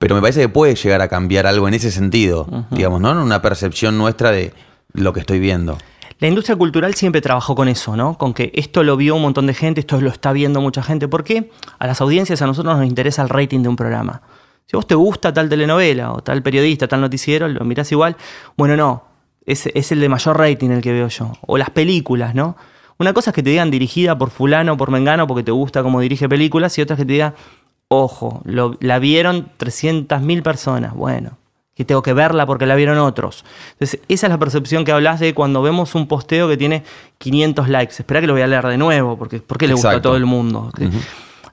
pero 0.00 0.14
me 0.14 0.22
parece 0.22 0.40
que 0.40 0.48
puede 0.48 0.76
llegar 0.76 1.02
a 1.02 1.08
cambiar 1.08 1.46
algo 1.46 1.68
en 1.68 1.74
ese 1.74 1.90
sentido, 1.90 2.46
digamos, 2.70 3.02
¿no? 3.02 3.10
Una 3.22 3.42
percepción 3.42 3.98
nuestra 3.98 4.30
de 4.30 4.54
lo 4.94 5.12
que 5.12 5.20
estoy 5.20 5.40
viendo. 5.40 5.76
La 6.20 6.26
industria 6.26 6.56
cultural 6.56 6.94
siempre 6.94 7.20
trabajó 7.20 7.54
con 7.54 7.68
eso, 7.68 7.94
¿no? 7.96 8.16
Con 8.16 8.32
que 8.32 8.50
esto 8.54 8.82
lo 8.82 8.96
vio 8.96 9.14
un 9.14 9.20
montón 9.20 9.46
de 9.46 9.52
gente, 9.52 9.80
esto 9.80 10.00
lo 10.00 10.08
está 10.08 10.32
viendo 10.32 10.62
mucha 10.62 10.82
gente. 10.82 11.06
¿Por 11.06 11.22
qué? 11.22 11.50
A 11.78 11.86
las 11.86 12.00
audiencias, 12.00 12.40
a 12.40 12.46
nosotros 12.46 12.78
nos 12.78 12.86
interesa 12.86 13.20
el 13.20 13.28
rating 13.28 13.60
de 13.60 13.68
un 13.68 13.76
programa. 13.76 14.22
Si 14.64 14.74
a 14.74 14.78
vos 14.78 14.86
te 14.86 14.94
gusta 14.94 15.34
tal 15.34 15.50
telenovela 15.50 16.14
o 16.14 16.22
tal 16.22 16.42
periodista, 16.42 16.88
tal 16.88 17.02
noticiero, 17.02 17.46
lo 17.46 17.62
mirás 17.66 17.92
igual. 17.92 18.16
Bueno, 18.56 18.78
no. 18.78 19.04
Es, 19.44 19.66
es 19.66 19.92
el 19.92 20.00
de 20.00 20.08
mayor 20.08 20.38
rating 20.38 20.70
el 20.70 20.80
que 20.80 20.94
veo 20.94 21.08
yo. 21.08 21.32
O 21.42 21.58
las 21.58 21.68
películas, 21.68 22.34
¿no? 22.34 22.56
Una 22.96 23.12
cosa 23.12 23.30
es 23.30 23.34
que 23.34 23.42
te 23.42 23.50
digan 23.50 23.70
dirigida 23.70 24.16
por 24.16 24.30
fulano 24.30 24.74
o 24.74 24.76
por 24.76 24.90
mengano 24.90 25.26
porque 25.26 25.42
te 25.42 25.52
gusta 25.52 25.82
cómo 25.82 26.00
dirige 26.00 26.26
películas 26.26 26.76
y 26.78 26.82
otra 26.82 26.94
es 26.94 26.98
que 26.98 27.06
te 27.06 27.12
diga, 27.14 27.34
ojo, 28.00 28.40
lo- 28.44 28.76
la 28.80 28.98
vieron 29.00 29.50
300.000 29.58 30.42
personas. 30.42 30.94
Bueno, 30.94 31.38
que 31.74 31.84
tengo 31.84 32.02
que 32.02 32.12
verla 32.12 32.46
porque 32.46 32.66
la 32.66 32.74
vieron 32.76 32.98
otros. 32.98 33.44
Entonces, 33.72 34.00
esa 34.08 34.26
es 34.26 34.30
la 34.30 34.38
percepción 34.38 34.84
que 34.84 34.92
hablas 34.92 35.18
de 35.18 35.34
cuando 35.34 35.60
vemos 35.60 35.94
un 35.94 36.06
posteo 36.06 36.48
que 36.48 36.56
tiene 36.56 36.84
500 37.18 37.68
likes. 37.68 37.94
Espera 37.98 38.20
que 38.20 38.26
lo 38.26 38.34
voy 38.34 38.42
a 38.42 38.46
leer 38.46 38.66
de 38.66 38.76
nuevo, 38.78 39.16
porque 39.18 39.40
¿por 39.40 39.58
qué 39.58 39.66
le 39.66 39.74
gusta 39.74 39.88
a 39.88 40.02
todo 40.02 40.16
el 40.16 40.26
mundo? 40.26 40.70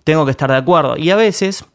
Tengo 0.03 0.25
que 0.25 0.31
estar 0.31 0.49
de 0.51 0.57
acuerdo. 0.57 0.95
Y 0.97 1.09
a 1.09 1.15
veces 1.15 1.65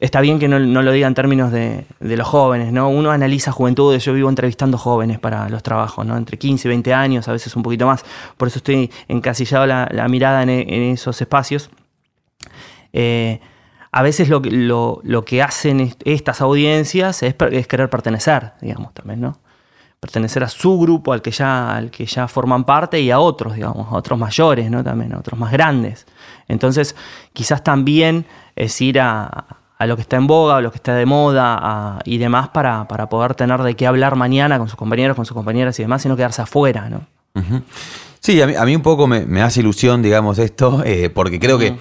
está 0.00 0.20
bien 0.20 0.38
que 0.38 0.48
no, 0.48 0.58
no 0.58 0.82
lo 0.82 0.92
diga 0.92 1.06
en 1.06 1.14
términos 1.14 1.50
de, 1.50 1.86
de 2.00 2.16
los 2.18 2.28
jóvenes, 2.28 2.72
¿no? 2.72 2.88
Uno 2.90 3.10
analiza 3.10 3.52
juventudes, 3.52 4.04
yo 4.04 4.12
vivo 4.12 4.28
entrevistando 4.28 4.76
jóvenes 4.76 5.18
para 5.18 5.48
los 5.48 5.62
trabajos, 5.62 6.04
¿no? 6.04 6.16
Entre 6.16 6.36
15 6.38 6.66
y 6.66 6.70
20 6.70 6.92
años, 6.92 7.26
a 7.28 7.32
veces 7.32 7.56
un 7.56 7.62
poquito 7.62 7.86
más. 7.86 8.04
Por 8.36 8.48
eso 8.48 8.58
estoy 8.58 8.90
encasillado 9.08 9.66
la, 9.66 9.88
la 9.92 10.08
mirada 10.08 10.42
en, 10.42 10.50
en 10.50 10.82
esos 10.92 11.20
espacios. 11.22 11.70
Eh, 12.98 13.40
a 13.92 14.02
veces 14.02 14.28
lo, 14.28 14.40
que- 14.42 14.50
lo, 14.50 15.00
lo 15.04 15.24
que 15.24 15.42
hacen 15.42 15.80
est- 15.80 16.00
estas 16.04 16.40
audiencias 16.40 17.22
es, 17.22 17.34
querer 17.34 17.90
pertenecer, 17.90 18.52
digamos, 18.60 18.94
también, 18.94 19.20
¿no? 19.20 19.38
Pertenecer 20.00 20.44
a 20.44 20.48
su 20.48 20.78
grupo, 20.78 21.12
al 21.12 21.20
que 21.22 21.30
ya, 21.30 21.74
al 21.76 21.90
que 21.90 22.04
ya 22.06 22.28
forman 22.28 22.64
parte, 22.64 23.00
y 23.00 23.10
a 23.10 23.18
otros, 23.18 23.54
digamos, 23.54 23.86
a 23.92 23.96
otros 23.96 24.18
mayores, 24.18 24.70
¿no? 24.70 24.82
También, 24.84 25.14
a 25.14 25.18
otros 25.18 25.38
más 25.38 25.50
grandes. 25.52 26.06
Entonces, 26.48 26.94
quizás 27.32 27.64
también 27.64 28.24
es 28.54 28.80
ir 28.80 29.00
a, 29.00 29.46
a 29.78 29.86
lo 29.86 29.96
que 29.96 30.02
está 30.02 30.16
en 30.16 30.26
boga, 30.26 30.56
a 30.58 30.60
lo 30.60 30.70
que 30.70 30.76
está 30.76 30.94
de 30.94 31.06
moda 31.06 31.58
a- 31.60 31.98
y 32.04 32.18
demás 32.18 32.48
para, 32.50 32.86
para 32.88 33.08
poder 33.08 33.34
tener 33.34 33.62
de 33.62 33.74
qué 33.76 33.86
hablar 33.86 34.16
mañana 34.16 34.58
con 34.58 34.68
sus 34.68 34.76
compañeros, 34.76 35.16
con 35.16 35.26
sus 35.26 35.34
compañeras 35.34 35.78
y 35.80 35.82
demás, 35.82 36.04
y 36.04 36.08
no 36.08 36.16
quedarse 36.16 36.42
afuera, 36.42 36.88
¿no? 36.90 37.00
Sí, 38.20 38.40
a 38.42 38.46
mí, 38.46 38.54
a 38.56 38.64
mí 38.64 38.74
un 38.74 38.82
poco 38.82 39.06
me, 39.06 39.24
me 39.26 39.40
hace 39.42 39.60
ilusión, 39.60 40.02
digamos, 40.02 40.38
esto, 40.38 40.82
eh, 40.84 41.10
porque 41.10 41.38
creo 41.38 41.58
que 41.58 41.76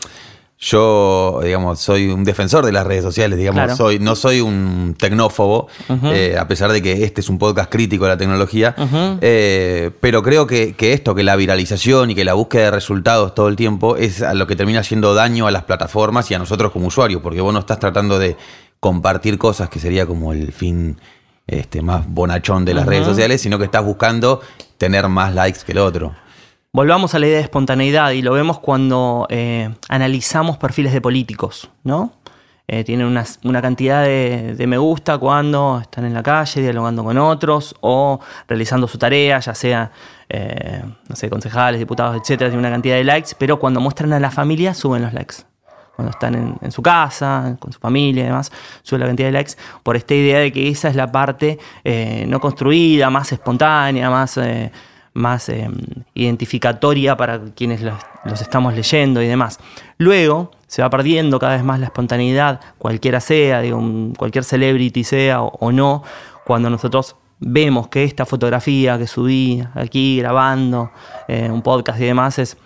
yo, 0.57 1.41
digamos, 1.43 1.79
soy 1.79 2.07
un 2.07 2.23
defensor 2.23 2.65
de 2.65 2.71
las 2.71 2.87
redes 2.87 3.03
sociales, 3.03 3.37
digamos, 3.37 3.63
Claro. 3.63 3.75
soy, 3.75 3.99
no 3.99 4.15
soy 4.15 4.39
un 4.41 4.95
tecnófobo, 4.97 5.67
eh, 6.05 6.37
a 6.39 6.47
pesar 6.47 6.71
de 6.71 6.81
que 6.81 7.03
este 7.03 7.19
es 7.21 7.29
un 7.29 7.37
podcast 7.37 7.69
crítico 7.69 8.05
de 8.05 8.11
la 8.11 8.17
tecnología, 8.17 8.73
eh, 9.21 9.91
pero 9.99 10.23
creo 10.23 10.47
que, 10.47 10.73
que 10.73 10.93
esto, 10.93 11.13
que 11.13 11.23
la 11.23 11.35
viralización 11.35 12.11
y 12.11 12.15
que 12.15 12.23
la 12.23 12.33
búsqueda 12.35 12.63
de 12.65 12.71
resultados 12.71 13.35
todo 13.35 13.49
el 13.49 13.57
tiempo 13.57 13.97
es 13.97 14.21
a 14.21 14.33
lo 14.33 14.47
que 14.47 14.55
termina 14.55 14.79
haciendo 14.79 15.13
daño 15.13 15.45
a 15.45 15.51
las 15.51 15.63
plataformas 15.63 16.31
y 16.31 16.35
a 16.35 16.39
nosotros 16.39 16.71
como 16.71 16.87
usuarios, 16.87 17.21
porque 17.21 17.41
vos 17.41 17.53
no 17.53 17.59
estás 17.59 17.79
tratando 17.79 18.17
de 18.17 18.37
compartir 18.79 19.37
cosas 19.37 19.69
que 19.69 19.79
sería 19.79 20.05
como 20.05 20.31
el 20.31 20.53
fin 20.53 20.99
este, 21.47 21.81
más 21.81 22.07
bonachón 22.07 22.63
de 22.65 22.73
las 22.73 22.85
redes 22.85 23.05
sociales, 23.05 23.41
sino 23.41 23.57
que 23.59 23.65
estás 23.65 23.83
buscando 23.83 24.41
tener 24.77 25.07
más 25.09 25.33
likes 25.35 25.59
que 25.65 25.73
el 25.73 25.79
otro. 25.79 26.15
Volvamos 26.75 27.15
a 27.15 27.19
la 27.19 27.27
idea 27.27 27.37
de 27.37 27.43
espontaneidad 27.43 28.11
y 28.11 28.21
lo 28.21 28.33
vemos 28.33 28.59
cuando 28.59 29.27
eh, 29.29 29.73
analizamos 29.87 30.57
perfiles 30.57 30.91
de 30.91 30.99
políticos, 30.99 31.69
¿no? 31.85 32.11
Eh, 32.67 32.83
tienen 32.83 33.07
una, 33.07 33.61
cantidad 33.61 34.03
de, 34.03 34.61
me 34.67 34.77
gusta 34.77 35.17
cuando 35.17 35.79
están 35.81 36.03
en 36.03 36.13
la 36.13 36.21
calle 36.21 36.61
dialogando 36.61 37.01
con 37.05 37.17
otros 37.17 37.77
o 37.79 38.19
realizando 38.49 38.89
su 38.89 38.97
tarea, 38.97 39.39
ya 39.39 39.55
sea, 39.55 39.89
eh, 40.27 40.83
no 41.07 41.15
sé, 41.15 41.29
concejales, 41.29 41.79
diputados, 41.79 42.17
etcétera, 42.17 42.49
tienen 42.49 42.65
una 42.65 42.71
cantidad 42.71 42.97
de 42.97 43.05
likes, 43.05 43.29
pero 43.39 43.57
cuando 43.57 43.79
muestran 43.79 44.11
a 44.11 44.19
la 44.19 44.29
familia 44.29 44.73
suben 44.73 45.01
los 45.01 45.13
likes. 45.13 45.35
Cuando 45.95 46.11
están 46.11 46.57
en, 46.61 46.71
su 46.73 46.81
casa, 46.81 47.55
con 47.57 47.71
su 47.71 47.79
familia 47.79 48.23
y 48.23 48.25
demás, 48.25 48.51
sube 48.81 48.99
la 48.99 49.05
cantidad 49.05 49.29
de 49.29 49.31
likes 49.31 49.53
por 49.81 49.95
esta 49.95 50.13
idea 50.13 50.39
de 50.39 50.51
que 50.51 50.67
esa 50.67 50.89
es 50.89 50.97
la 50.97 51.09
parte 51.09 51.57
no 52.27 52.41
construida, 52.41 53.09
más 53.09 53.31
espontánea, 53.31 54.09
más... 54.09 54.37
más 55.15 55.47
eh, 55.49 55.69
identificatoria 56.13 57.17
para 57.17 57.39
quienes 57.55 57.81
los, 57.81 57.95
estamos 58.41 58.75
leyendo 58.75 59.21
y 59.21 59.27
demás. 59.27 59.59
Luego 59.97 60.51
se 60.67 60.81
va 60.81 60.89
perdiendo 60.89 61.39
cada 61.39 61.55
vez 61.55 61.63
más 61.63 61.79
la 61.79 61.85
espontaneidad, 61.85 62.59
cualquiera 62.77 63.21
sea, 63.21 63.61
digo, 63.61 63.81
cualquier 64.17 64.43
celebrity 64.43 65.03
sea 65.03 65.41
o, 65.41 65.71
no, 65.71 66.03
cuando 66.45 66.69
nosotros 66.69 67.15
vemos 67.39 67.87
que 67.87 68.03
esta 68.03 68.25
fotografía 68.25 68.97
que 68.97 69.07
subí 69.07 69.63
aquí 69.73 70.19
grabando 70.19 70.91
eh, 71.27 71.49
un 71.49 71.61
podcast 71.61 71.99
y 71.99 72.05
demás 72.05 72.37
es, 72.37 72.57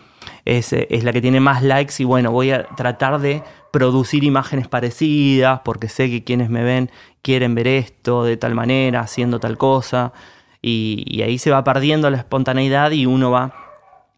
es 0.46 1.04
la 1.04 1.14
que 1.14 1.22
tiene 1.22 1.40
más 1.40 1.62
likes 1.62 1.96
y 2.00 2.04
bueno, 2.04 2.32
voy 2.32 2.52
a 2.52 2.64
tratar 2.64 3.20
de 3.20 3.44
producir 3.72 4.24
imágenes 4.24 4.68
parecidas 4.68 5.62
porque 5.64 5.88
sé 5.88 6.10
que 6.10 6.24
quienes 6.24 6.50
me 6.50 6.64
ven 6.64 6.90
quieren 7.22 7.54
ver 7.54 7.68
esto 7.68 8.24
de 8.24 8.38
tal 8.38 8.56
manera, 8.56 9.02
haciendo 9.02 9.40
tal 9.40 9.58
cosa 9.58 10.14
y, 10.62 11.04
y 11.08 11.22
ahí 11.22 11.38
se 11.38 11.52
va 11.52 11.64
perdiendo 11.64 12.10
la 12.10 12.18
espontaneidad 12.18 12.92
y 12.92 13.06
uno 13.06 13.32
va 13.32 13.54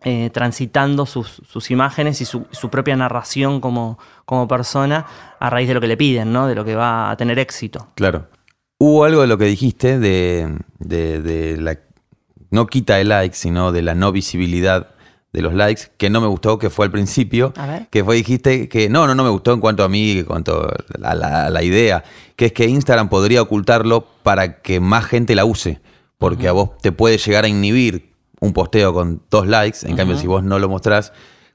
eh, 0.03 0.29
transitando 0.33 1.05
sus, 1.05 1.41
sus 1.47 1.69
imágenes 1.71 2.21
y 2.21 2.25
su, 2.25 2.47
su 2.51 2.69
propia 2.69 2.95
narración 2.95 3.61
como, 3.61 3.99
como 4.25 4.47
persona 4.47 5.05
a 5.39 5.49
raíz 5.49 5.67
de 5.67 5.75
lo 5.75 5.81
que 5.81 5.87
le 5.87 5.97
piden, 5.97 6.33
¿no? 6.33 6.47
de 6.47 6.55
lo 6.55 6.65
que 6.65 6.75
va 6.75 7.11
a 7.11 7.17
tener 7.17 7.37
éxito. 7.37 7.89
Claro. 7.95 8.27
Hubo 8.79 9.03
algo 9.03 9.21
de 9.21 9.27
lo 9.27 9.37
que 9.37 9.45
dijiste 9.45 9.99
de, 9.99 10.57
de- 10.79 11.21
de 11.21 11.57
la 11.57 11.77
no 12.49 12.65
quita 12.67 12.95
de 12.95 13.03
likes, 13.05 13.35
sino 13.37 13.71
de 13.71 13.81
la 13.83 13.93
no 13.95 14.11
visibilidad 14.11 14.89
de 15.31 15.41
los 15.41 15.53
likes, 15.53 15.83
que 15.97 16.09
no 16.09 16.19
me 16.19 16.27
gustó, 16.27 16.57
que 16.57 16.69
fue 16.69 16.85
al 16.87 16.91
principio, 16.91 17.53
A 17.55 17.65
ver. 17.67 17.87
que 17.89 18.03
fue 18.03 18.15
dijiste 18.17 18.67
que 18.67 18.89
no, 18.89 19.07
no, 19.07 19.15
no 19.15 19.23
me 19.23 19.29
gustó 19.29 19.53
en 19.53 19.61
cuanto 19.61 19.83
a 19.85 19.87
mí, 19.87 20.17
en 20.17 20.25
cuanto 20.25 20.67
a 20.67 21.13
la, 21.15 21.45
a 21.45 21.49
la 21.49 21.63
idea, 21.63 22.03
que 22.35 22.47
es 22.47 22.51
que 22.53 22.65
Instagram 22.65 23.07
podría 23.07 23.41
ocultarlo 23.41 24.05
para 24.23 24.61
que 24.61 24.79
más 24.81 25.05
gente 25.05 25.33
la 25.35 25.45
use, 25.45 25.79
porque 26.21 26.47
a 26.47 26.51
vos 26.51 26.77
te 26.77 26.91
puede 26.91 27.17
llegar 27.17 27.45
a 27.45 27.47
inhibir 27.47 28.13
un 28.39 28.53
posteo 28.53 28.93
con 28.93 29.23
dos 29.31 29.47
likes, 29.47 29.79
en 29.87 29.95
cambio 29.97 30.15
si 30.19 30.27
vos 30.27 30.43
no 30.43 30.59
lo 30.59 30.69
mostrás, 30.69 31.11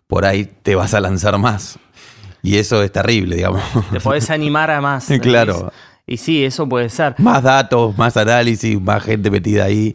por 0.08 0.24
ahí 0.24 0.44
te 0.62 0.74
vas 0.74 0.92
a 0.92 1.00
lanzar 1.00 1.38
más. 1.38 1.78
Y 2.42 2.58
eso 2.58 2.82
es 2.82 2.90
terrible, 2.90 3.36
digamos. 3.36 3.62
Te 3.92 4.00
podés 4.00 4.28
animar 4.30 4.70
a 4.72 4.80
más. 4.80 5.06
Claro. 5.22 5.72
Y, 6.04 6.14
y 6.14 6.16
sí, 6.16 6.44
eso 6.44 6.68
puede 6.68 6.88
ser. 6.88 7.14
Más 7.18 7.44
datos, 7.44 7.96
más 7.96 8.16
análisis, 8.16 8.80
más 8.80 9.04
gente 9.04 9.30
metida 9.30 9.64
ahí. 9.64 9.94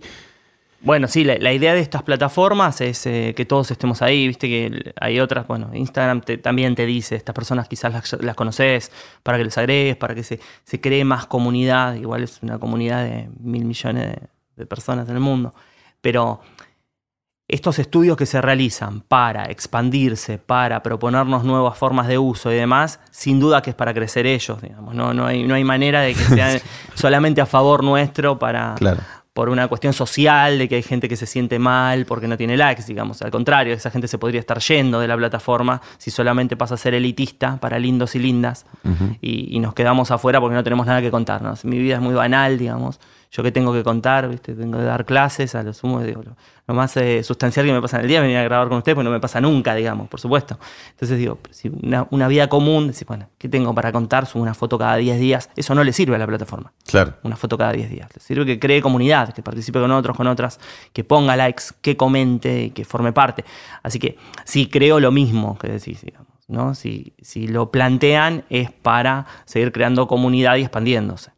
Bueno, 0.83 1.07
sí, 1.09 1.23
la, 1.25 1.37
la 1.37 1.51
idea 1.53 1.73
de 1.73 1.81
estas 1.81 2.03
plataformas 2.03 2.79
es 2.81 3.05
eh, 3.05 3.33
que 3.35 3.45
todos 3.45 3.71
estemos 3.71 4.01
ahí, 4.01 4.27
viste 4.27 4.47
que 4.47 4.93
hay 4.99 5.19
otras, 5.19 5.45
bueno, 5.47 5.69
Instagram 5.73 6.21
te- 6.21 6.37
también 6.39 6.75
te 6.75 6.85
dice, 6.85 7.15
estas 7.15 7.35
personas 7.35 7.67
quizás 7.67 7.91
las, 7.93 8.17
las 8.21 8.35
conoces, 8.35 8.89
para 9.21 9.37
que 9.37 9.43
les 9.43 9.57
agregues, 9.57 9.95
para 9.97 10.15
que 10.15 10.23
se, 10.23 10.39
se 10.63 10.79
cree 10.81 11.03
más 11.05 11.27
comunidad, 11.27 11.95
igual 11.95 12.23
es 12.23 12.39
una 12.41 12.57
comunidad 12.57 13.03
de 13.03 13.29
mil 13.41 13.65
millones 13.65 14.07
de, 14.07 14.27
de 14.61 14.65
personas 14.67 15.09
en 15.09 15.15
el 15.15 15.21
mundo, 15.21 15.53
pero 16.01 16.39
estos 17.47 17.79
estudios 17.79 18.15
que 18.15 18.25
se 18.25 18.39
realizan 18.41 19.01
para 19.01 19.45
expandirse, 19.45 20.37
para 20.37 20.81
proponernos 20.81 21.43
nuevas 21.43 21.77
formas 21.77 22.07
de 22.07 22.17
uso 22.17 22.49
y 22.51 22.55
demás, 22.55 23.01
sin 23.11 23.41
duda 23.41 23.61
que 23.61 23.71
es 23.71 23.75
para 23.75 23.93
crecer 23.93 24.25
ellos, 24.25 24.61
digamos, 24.61 24.95
no, 24.95 25.13
no, 25.13 25.25
hay, 25.25 25.43
no 25.43 25.55
hay 25.55 25.63
manera 25.65 25.99
de 26.01 26.13
que 26.13 26.23
sean 26.23 26.61
solamente 26.93 27.41
a 27.41 27.45
favor 27.45 27.83
nuestro 27.83 28.39
para 28.39 28.75
Claro. 28.77 29.01
por 29.33 29.49
una 29.49 29.67
cuestión 29.67 29.91
social, 29.91 30.59
de 30.59 30.69
que 30.69 30.75
hay 30.75 30.81
gente 30.83 31.09
que 31.09 31.17
se 31.17 31.25
siente 31.25 31.59
mal 31.59 32.05
porque 32.05 32.25
no 32.29 32.37
tiene 32.37 32.55
likes, 32.55 32.83
digamos. 32.87 33.21
Al 33.21 33.31
contrario, 33.31 33.73
esa 33.73 33.91
gente 33.91 34.07
se 34.07 34.17
podría 34.17 34.39
estar 34.39 34.59
yendo 34.59 35.01
de 35.01 35.09
la 35.09 35.17
plataforma 35.17 35.81
si 35.97 36.09
solamente 36.09 36.55
pasa 36.55 36.75
a 36.75 36.77
ser 36.77 36.93
elitista 36.93 37.57
para 37.57 37.79
lindos 37.79 38.15
y 38.15 38.19
lindas 38.19 38.65
y, 39.19 39.53
y 39.55 39.59
nos 39.59 39.73
quedamos 39.73 40.09
afuera 40.11 40.39
porque 40.39 40.55
no 40.55 40.63
tenemos 40.63 40.85
nada 40.87 41.01
que 41.01 41.11
contarnos. 41.11 41.65
Mi 41.65 41.79
vida 41.79 41.95
es 41.95 42.01
muy 42.01 42.13
banal, 42.13 42.57
digamos. 42.57 42.99
Yo 43.31 43.43
que 43.43 43.51
tengo 43.53 43.71
que 43.71 43.81
contar, 43.81 44.27
¿viste? 44.27 44.53
tengo 44.53 44.77
que 44.77 44.83
dar 44.83 45.05
clases, 45.05 45.55
a 45.55 45.63
lo 45.63 45.73
sumo, 45.73 46.01
digo, 46.01 46.21
lo, 46.21 46.35
lo 46.67 46.73
más 46.73 46.97
eh, 46.97 47.23
sustancial 47.23 47.65
que 47.65 47.71
me 47.71 47.81
pasa 47.81 47.95
en 47.95 48.01
el 48.03 48.09
día 48.09 48.17
es 48.17 48.23
venir 48.23 48.35
a 48.37 48.43
grabar 48.43 48.67
con 48.67 48.79
ustedes, 48.79 48.93
porque 48.95 49.05
no 49.05 49.11
me 49.11 49.21
pasa 49.21 49.39
nunca, 49.39 49.73
digamos, 49.73 50.09
por 50.09 50.19
supuesto. 50.19 50.59
Entonces 50.89 51.17
digo, 51.17 51.39
si 51.49 51.69
una, 51.69 52.05
una 52.11 52.27
vida 52.27 52.49
común, 52.49 52.87
decís, 52.87 53.05
bueno, 53.07 53.29
¿qué 53.37 53.47
tengo 53.47 53.73
para 53.73 53.93
contar? 53.93 54.25
Subo 54.25 54.43
una 54.43 54.53
foto 54.53 54.77
cada 54.77 54.97
10 54.97 55.17
días. 55.17 55.49
Eso 55.55 55.73
no 55.73 55.83
le 55.85 55.93
sirve 55.93 56.15
a 56.15 56.19
la 56.19 56.27
plataforma 56.27 56.73
Claro. 56.85 57.13
una 57.23 57.37
foto 57.37 57.57
cada 57.57 57.71
10 57.71 57.89
días. 57.89 58.09
Le 58.13 58.21
sirve 58.21 58.45
que 58.45 58.59
cree 58.59 58.81
comunidad, 58.81 59.33
que 59.33 59.41
participe 59.41 59.79
con 59.79 59.91
otros, 59.91 60.17
con 60.17 60.27
otras, 60.27 60.59
que 60.91 61.05
ponga 61.05 61.37
likes, 61.37 61.63
que 61.81 61.95
comente, 61.95 62.71
que 62.71 62.83
forme 62.83 63.13
parte. 63.13 63.45
Así 63.81 63.97
que 63.97 64.17
sí, 64.43 64.67
creo 64.67 64.99
lo 64.99 65.11
mismo 65.11 65.57
que 65.57 65.69
decís, 65.69 66.01
digamos. 66.01 66.27
¿no? 66.49 66.75
Si, 66.75 67.13
si 67.21 67.47
lo 67.47 67.71
plantean 67.71 68.43
es 68.49 68.71
para 68.71 69.25
seguir 69.45 69.71
creando 69.71 70.05
comunidad 70.07 70.57
y 70.57 70.63
expandiéndose. 70.63 71.31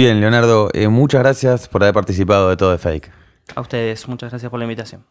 Bien, 0.00 0.18
Leonardo, 0.18 0.70
eh, 0.72 0.88
muchas 0.88 1.20
gracias 1.20 1.68
por 1.68 1.82
haber 1.82 1.92
participado 1.92 2.48
de 2.48 2.56
todo 2.56 2.70
de 2.70 2.78
fake. 2.78 3.12
A 3.54 3.60
ustedes, 3.60 4.08
muchas 4.08 4.30
gracias 4.30 4.48
por 4.48 4.58
la 4.58 4.64
invitación. 4.64 5.04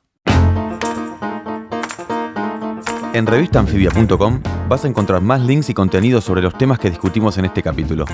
En 3.14 3.28
revistanfibia.com 3.28 4.42
vas 4.68 4.86
a 4.86 4.88
encontrar 4.88 5.22
más 5.22 5.42
links 5.42 5.70
y 5.70 5.76
contenidos 5.76 6.24
sobre 6.24 6.42
los 6.42 6.58
temas 6.58 6.80
que 6.80 6.90
discutimos 6.90 7.38
en 7.38 7.46
este 7.46 7.62
capítulo. 7.62 8.06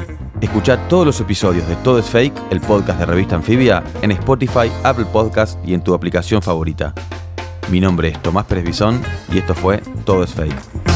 Escucha 0.42 0.90
todos 0.90 1.06
los 1.06 1.18
episodios 1.22 1.66
de 1.66 1.78
Todo 1.78 1.98
es 1.98 2.10
Fake, 2.10 2.36
el 2.50 2.60
podcast 2.60 3.00
de 3.00 3.06
Revista 3.06 3.38
Anfibia, 3.38 3.82
en 4.02 4.12
Spotify, 4.12 4.70
Apple 4.84 5.06
Podcast 5.06 5.58
y 5.66 5.76
en 5.76 5.82
tu 5.82 5.94
aplicación 5.94 6.42
favorita. 6.42 6.94
Mi 7.72 7.80
nombre 7.80 8.10
es 8.10 8.22
Tomás 8.22 8.48
Pérez 8.48 8.66
Bisón 8.66 9.02
y 9.32 9.38
esto 9.38 9.56
fue 9.56 9.78
Todo 10.04 10.26
es 10.26 10.34
Fake. 10.34 10.94